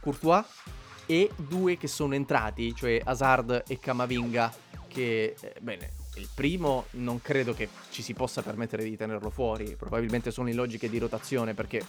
Courtois 0.00 0.44
e 1.06 1.30
due 1.36 1.76
che 1.76 1.88
sono 1.88 2.14
entrati, 2.14 2.74
cioè 2.74 3.00
Hazard 3.02 3.64
e 3.66 3.78
Camavinga, 3.78 4.52
che, 4.88 5.34
eh, 5.40 5.54
bene, 5.60 5.92
il 6.16 6.28
primo 6.34 6.86
non 6.92 7.22
credo 7.22 7.54
che 7.54 7.68
ci 7.90 8.02
si 8.02 8.12
possa 8.12 8.42
permettere 8.42 8.84
di 8.84 8.96
tenerlo 8.96 9.30
fuori, 9.30 9.76
probabilmente 9.76 10.30
sono 10.30 10.48
in 10.48 10.56
logiche 10.56 10.90
di 10.90 10.98
rotazione 10.98 11.54
perché 11.54 11.82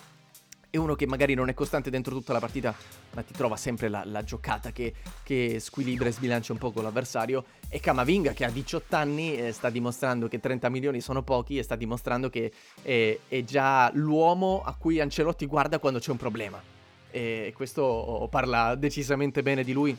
è 0.71 0.77
uno 0.77 0.93
che 0.95 1.08
magari 1.08 1.34
non 1.34 1.49
è 1.49 1.53
costante 1.53 1.89
dentro 1.89 2.13
tutta 2.13 2.34
la 2.34 2.39
partita, 2.39 2.75
ma 3.13 3.23
ti 3.23 3.34
trova 3.34 3.55
sempre 3.55 3.89
la, 3.89 4.03
la 4.05 4.23
giocata 4.23 4.71
che, 4.71 4.93
che, 5.23 5.60
squilibra 5.60 6.10
e 6.10 6.12
sbilancia 6.12 6.53
un 6.53 6.60
po' 6.60 6.71
con 6.71 6.84
l'avversario. 6.84 7.43
E 7.69 7.79
Camavinga, 7.79 8.34
che 8.34 8.45
ha 8.45 8.49
18 8.51 8.95
anni, 8.95 9.36
eh, 9.36 9.51
sta 9.51 9.69
dimostrando 9.69 10.27
che 10.27 10.39
30 10.39 10.69
milioni 10.69 11.01
sono 11.01 11.23
pochi 11.23 11.58
e 11.58 11.63
sta 11.63 11.75
dimostrando 11.75 12.29
che 12.29 12.51
è, 12.82 13.17
è 13.27 13.43
già 13.43 13.89
l'uomo 13.93 14.62
a 14.63 14.75
cui 14.75 14.99
Ancelotti 14.99 15.45
guarda 15.47 15.79
quando 15.79 15.99
c'è 15.99 16.12
un 16.12 16.17
problema. 16.17 16.62
E 17.12 17.51
questo 17.55 18.27
parla 18.29 18.75
decisamente 18.75 19.41
bene 19.41 19.63
di 19.63 19.73
lui 19.73 19.97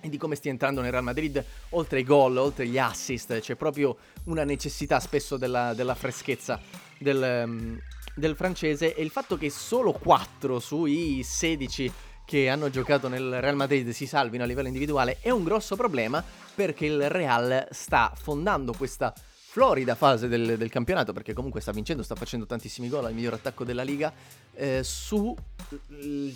e 0.00 0.08
di 0.08 0.16
come 0.16 0.36
stia 0.36 0.50
entrando 0.50 0.80
nel 0.80 0.92
Real 0.92 1.02
Madrid, 1.02 1.44
oltre 1.70 1.98
ai 1.98 2.04
gol, 2.04 2.36
oltre 2.36 2.64
agli 2.64 2.78
assist, 2.78 3.40
c'è 3.40 3.56
proprio 3.56 3.96
una 4.24 4.44
necessità 4.44 5.00
spesso 5.00 5.36
della, 5.36 5.74
della 5.74 5.94
freschezza 5.94 6.60
del, 6.98 7.42
um, 7.44 7.80
del 8.18 8.36
francese 8.36 8.94
e 8.94 9.02
il 9.02 9.10
fatto 9.10 9.36
che 9.36 9.50
solo 9.50 9.92
4 9.92 10.58
sui 10.58 11.22
16 11.22 11.92
che 12.24 12.48
hanno 12.48 12.68
giocato 12.68 13.08
nel 13.08 13.40
Real 13.40 13.56
Madrid 13.56 13.88
si 13.90 14.06
salvino 14.06 14.44
a 14.44 14.46
livello 14.46 14.66
individuale 14.66 15.18
è 15.20 15.30
un 15.30 15.44
grosso 15.44 15.76
problema 15.76 16.22
perché 16.54 16.86
il 16.86 17.08
Real 17.08 17.66
sta 17.70 18.12
fondando 18.14 18.74
questa 18.74 19.14
florida 19.50 19.94
fase 19.94 20.28
del, 20.28 20.58
del 20.58 20.68
campionato 20.68 21.14
perché 21.14 21.32
comunque 21.32 21.62
sta 21.62 21.72
vincendo, 21.72 22.02
sta 22.02 22.14
facendo 22.14 22.44
tantissimi 22.44 22.88
gol, 22.88 23.08
il 23.08 23.14
miglior 23.14 23.32
attacco 23.32 23.64
della 23.64 23.82
Liga 23.82 24.12
eh, 24.54 24.82
sul 24.84 25.34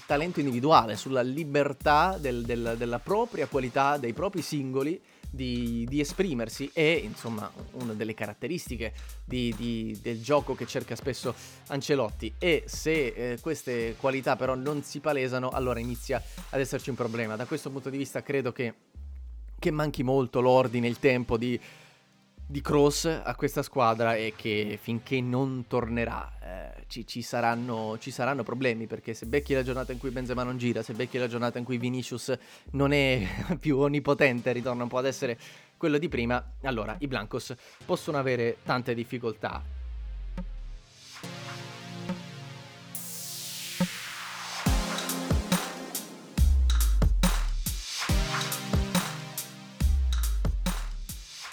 talento 0.06 0.40
individuale, 0.40 0.96
sulla 0.96 1.20
libertà 1.20 2.16
del, 2.18 2.42
del, 2.42 2.74
della 2.78 2.98
propria 3.00 3.46
qualità, 3.46 3.98
dei 3.98 4.14
propri 4.14 4.40
singoli 4.40 5.00
di, 5.34 5.86
di 5.88 5.98
esprimersi 5.98 6.70
e 6.74 7.00
insomma 7.02 7.50
una 7.72 7.94
delle 7.94 8.12
caratteristiche 8.12 8.92
di, 9.24 9.54
di, 9.56 9.98
del 10.02 10.22
gioco 10.22 10.54
che 10.54 10.66
cerca 10.66 10.94
spesso 10.94 11.34
Ancelotti 11.68 12.34
e 12.38 12.64
se 12.66 13.06
eh, 13.06 13.38
queste 13.40 13.96
qualità 13.98 14.36
però 14.36 14.54
non 14.54 14.82
si 14.82 15.00
palesano 15.00 15.48
allora 15.48 15.80
inizia 15.80 16.22
ad 16.50 16.60
esserci 16.60 16.90
un 16.90 16.96
problema. 16.96 17.34
Da 17.34 17.46
questo 17.46 17.70
punto 17.70 17.88
di 17.88 17.96
vista 17.96 18.22
credo 18.22 18.52
che, 18.52 18.74
che 19.58 19.70
manchi 19.70 20.02
molto 20.02 20.40
l'ordine, 20.40 20.86
il 20.86 20.98
tempo 20.98 21.38
di 21.38 21.58
di 22.52 22.60
Cross 22.60 23.06
a 23.06 23.34
questa 23.34 23.62
squadra 23.62 24.14
e 24.14 24.34
che 24.36 24.78
finché 24.80 25.22
non 25.22 25.64
tornerà 25.66 26.30
eh, 26.42 26.84
ci, 26.86 27.06
ci, 27.06 27.22
saranno, 27.22 27.96
ci, 27.98 28.10
saranno, 28.10 28.42
problemi 28.42 28.86
perché 28.86 29.14
se 29.14 29.24
becchi 29.24 29.54
la 29.54 29.62
giornata 29.62 29.90
in 29.92 29.98
cui 29.98 30.10
Benzema 30.10 30.42
non 30.42 30.58
gira, 30.58 30.82
se 30.82 30.92
becchi 30.92 31.16
la 31.16 31.26
giornata 31.26 31.58
in 31.58 31.64
cui 31.64 31.78
Vinicius 31.78 32.36
non 32.72 32.92
è 32.92 33.26
più 33.58 33.78
onnipotente, 33.78 34.52
ritorna 34.52 34.82
un 34.82 34.90
po' 34.90 34.98
ad 34.98 35.06
essere 35.06 35.38
quello 35.78 35.96
di 35.96 36.10
prima, 36.10 36.52
allora 36.62 36.94
i 37.00 37.08
Blancos 37.08 37.54
possono 37.86 38.18
avere 38.18 38.58
tante 38.62 38.94
difficoltà. 38.94 39.81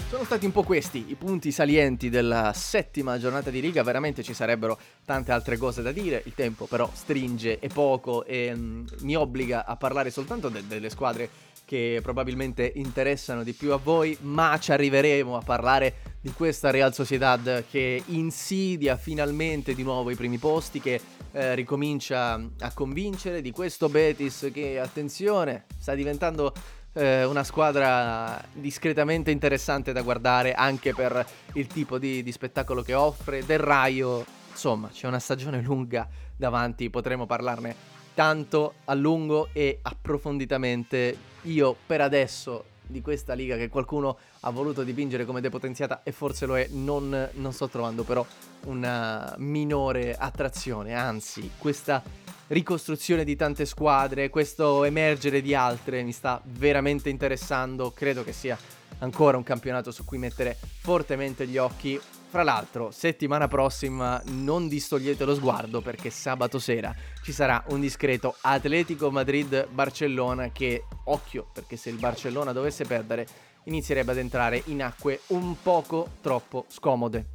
Sono 0.10 0.24
stati 0.24 0.48
un 0.48 0.52
po' 0.52 0.64
questi 0.64 1.06
i 1.10 1.14
punti 1.14 1.52
salienti 1.52 2.10
della 2.10 2.52
settima 2.52 3.20
giornata 3.20 3.52
di 3.52 3.60
riga, 3.60 3.84
veramente 3.84 4.24
ci 4.24 4.34
sarebbero 4.34 4.80
tante 5.06 5.32
altre 5.32 5.56
cose 5.56 5.84
da 5.84 5.92
dire, 5.92 6.24
il 6.26 6.34
tempo 6.34 6.66
però 6.66 6.90
stringe 6.92 7.60
e 7.60 7.68
poco 7.68 8.26
e 8.26 8.52
mm, 8.52 8.88
mi 9.02 9.16
obbliga 9.16 9.68
a 9.68 9.76
parlare 9.76 10.10
soltanto 10.10 10.50
de- 10.50 10.66
delle 10.66 10.90
squadre 10.90 11.30
che 11.64 12.00
probabilmente 12.02 12.72
interessano 12.74 13.44
di 13.44 13.54
più 13.54 13.72
a 13.72 13.78
voi, 13.78 14.18
ma 14.22 14.58
ci 14.60 14.72
arriveremo 14.72 15.38
a 15.38 15.42
parlare 15.42 15.94
di 16.20 16.32
questa 16.32 16.72
Real 16.72 16.92
Sociedad 16.92 17.66
che 17.70 18.02
insidia 18.08 18.98
finalmente 18.98 19.76
di 19.76 19.84
nuovo 19.84 20.10
i 20.10 20.16
primi 20.16 20.40
posti, 20.40 20.80
che 20.80 21.00
eh, 21.32 21.54
ricomincia 21.54 22.44
a 22.62 22.74
convincere, 22.74 23.44
di 23.44 23.52
questo 23.52 23.88
Betis 23.90 24.50
che, 24.52 24.80
attenzione, 24.80 25.66
sta 25.78 25.94
diventando 25.94 26.52
eh, 27.00 27.24
una 27.24 27.46
squadra 27.46 28.44
discretamente 28.52 29.32
interessante 29.32 29.94
da 29.94 30.02
guardare 30.02 30.54
anche 30.54 30.94
per 30.94 31.26
il 31.54 31.68
tipo 31.68 31.98
di, 31.98 32.22
di 32.22 32.32
spettacolo 32.32 32.82
che 32.82 32.94
offre. 32.94 33.46
Del 33.46 33.60
Raio 33.60 34.26
insomma, 34.52 34.90
c'è 34.90 35.08
una 35.08 35.20
stagione 35.20 35.62
lunga 35.62 36.08
davanti, 36.36 36.90
potremo 36.90 37.26
parlarne 37.26 37.98
tanto 38.14 38.74
a 38.86 38.94
lungo 38.94 39.48
e 39.54 39.80
approfonditamente. 39.82 41.18
Io 41.44 41.76
per 41.86 42.02
adesso 42.02 42.66
di 42.86 43.02
questa 43.02 43.34
liga 43.34 43.56
che 43.56 43.70
qualcuno 43.70 44.18
ha 44.42 44.50
voluto 44.50 44.84
dipingere 44.84 45.24
come 45.24 45.40
depotenziata 45.40 46.02
e 46.04 46.12
forse 46.12 46.46
lo 46.46 46.58
è, 46.58 46.68
non, 46.72 47.30
non 47.34 47.54
sto 47.54 47.70
trovando 47.70 48.04
però 48.04 48.26
una 48.66 49.36
minore 49.38 50.16
attrazione, 50.16 50.96
anzi 50.96 51.52
questa 51.58 52.04
ricostruzione 52.50 53.24
di 53.24 53.36
tante 53.36 53.66
squadre, 53.66 54.30
questo 54.30 54.84
emergere 54.84 55.42
di 55.42 55.54
altre 55.54 56.04
mi 56.04 56.12
sta 56.12 56.42
veramente 56.44 57.10
interessando, 57.10 57.92
credo 57.92 58.24
che 58.24 58.34
sia 58.34 58.58
ancora 59.00 59.38
un 59.38 59.44
campionato 59.44 59.92
su 59.92 60.06
cui 60.06 60.18
mettere 60.18 60.58
fortemente 60.82 61.48
gli 61.48 61.58
occhi. 61.58 62.00
Fra 62.30 62.44
l'altro, 62.44 62.92
settimana 62.92 63.48
prossima 63.48 64.22
non 64.26 64.68
distogliete 64.68 65.26
lo 65.26 65.34
sguardo 65.34 65.82
perché 65.82 66.12
sabato 66.12 66.60
sera 66.60 66.94
ci 67.24 67.32
sarà 67.32 67.64
un 67.70 67.80
discreto 67.80 68.36
Atletico 68.42 69.10
Madrid-Barcellona 69.10 70.52
che, 70.52 70.84
occhio, 71.06 71.48
perché 71.52 71.76
se 71.76 71.90
il 71.90 71.98
Barcellona 71.98 72.52
dovesse 72.52 72.86
perdere 72.86 73.26
inizierebbe 73.64 74.12
ad 74.12 74.20
entrare 74.20 74.62
in 74.66 74.84
acque 74.84 75.22
un 75.28 75.60
poco 75.60 76.10
troppo 76.22 76.66
scomode. 76.68 77.26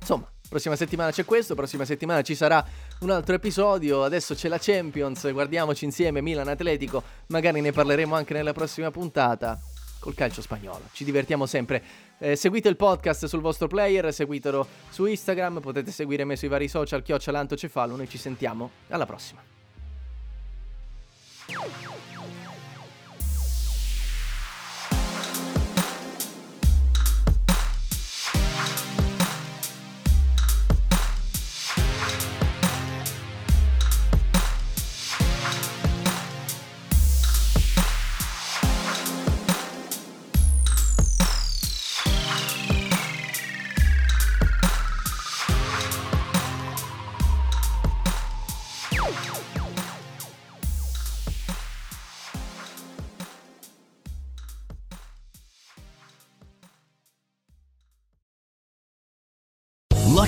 Insomma, 0.00 0.31
prossima 0.52 0.76
settimana 0.76 1.10
c'è 1.10 1.24
questo, 1.24 1.54
prossima 1.54 1.86
settimana 1.86 2.20
ci 2.20 2.34
sarà 2.34 2.62
un 3.00 3.10
altro 3.10 3.34
episodio, 3.34 4.04
adesso 4.04 4.34
c'è 4.34 4.48
la 4.48 4.58
Champions, 4.60 5.32
guardiamoci 5.32 5.86
insieme 5.86 6.20
Milan 6.20 6.46
Atletico, 6.46 7.02
magari 7.28 7.62
ne 7.62 7.72
parleremo 7.72 8.14
anche 8.14 8.34
nella 8.34 8.52
prossima 8.52 8.90
puntata 8.90 9.58
col 9.98 10.14
calcio 10.14 10.42
spagnolo. 10.42 10.82
Ci 10.92 11.04
divertiamo 11.04 11.46
sempre. 11.46 11.82
Eh, 12.18 12.36
seguite 12.36 12.68
il 12.68 12.76
podcast 12.76 13.24
sul 13.24 13.40
vostro 13.40 13.66
player, 13.66 14.12
seguitelo 14.12 14.66
su 14.90 15.06
Instagram, 15.06 15.60
potete 15.60 15.90
seguire 15.90 16.24
me 16.24 16.36
sui 16.36 16.48
vari 16.48 16.68
social, 16.68 17.02
chioccialantocefalo, 17.02 17.96
noi 17.96 18.08
ci 18.08 18.18
sentiamo 18.18 18.70
alla 18.88 19.06
prossima. 19.06 19.42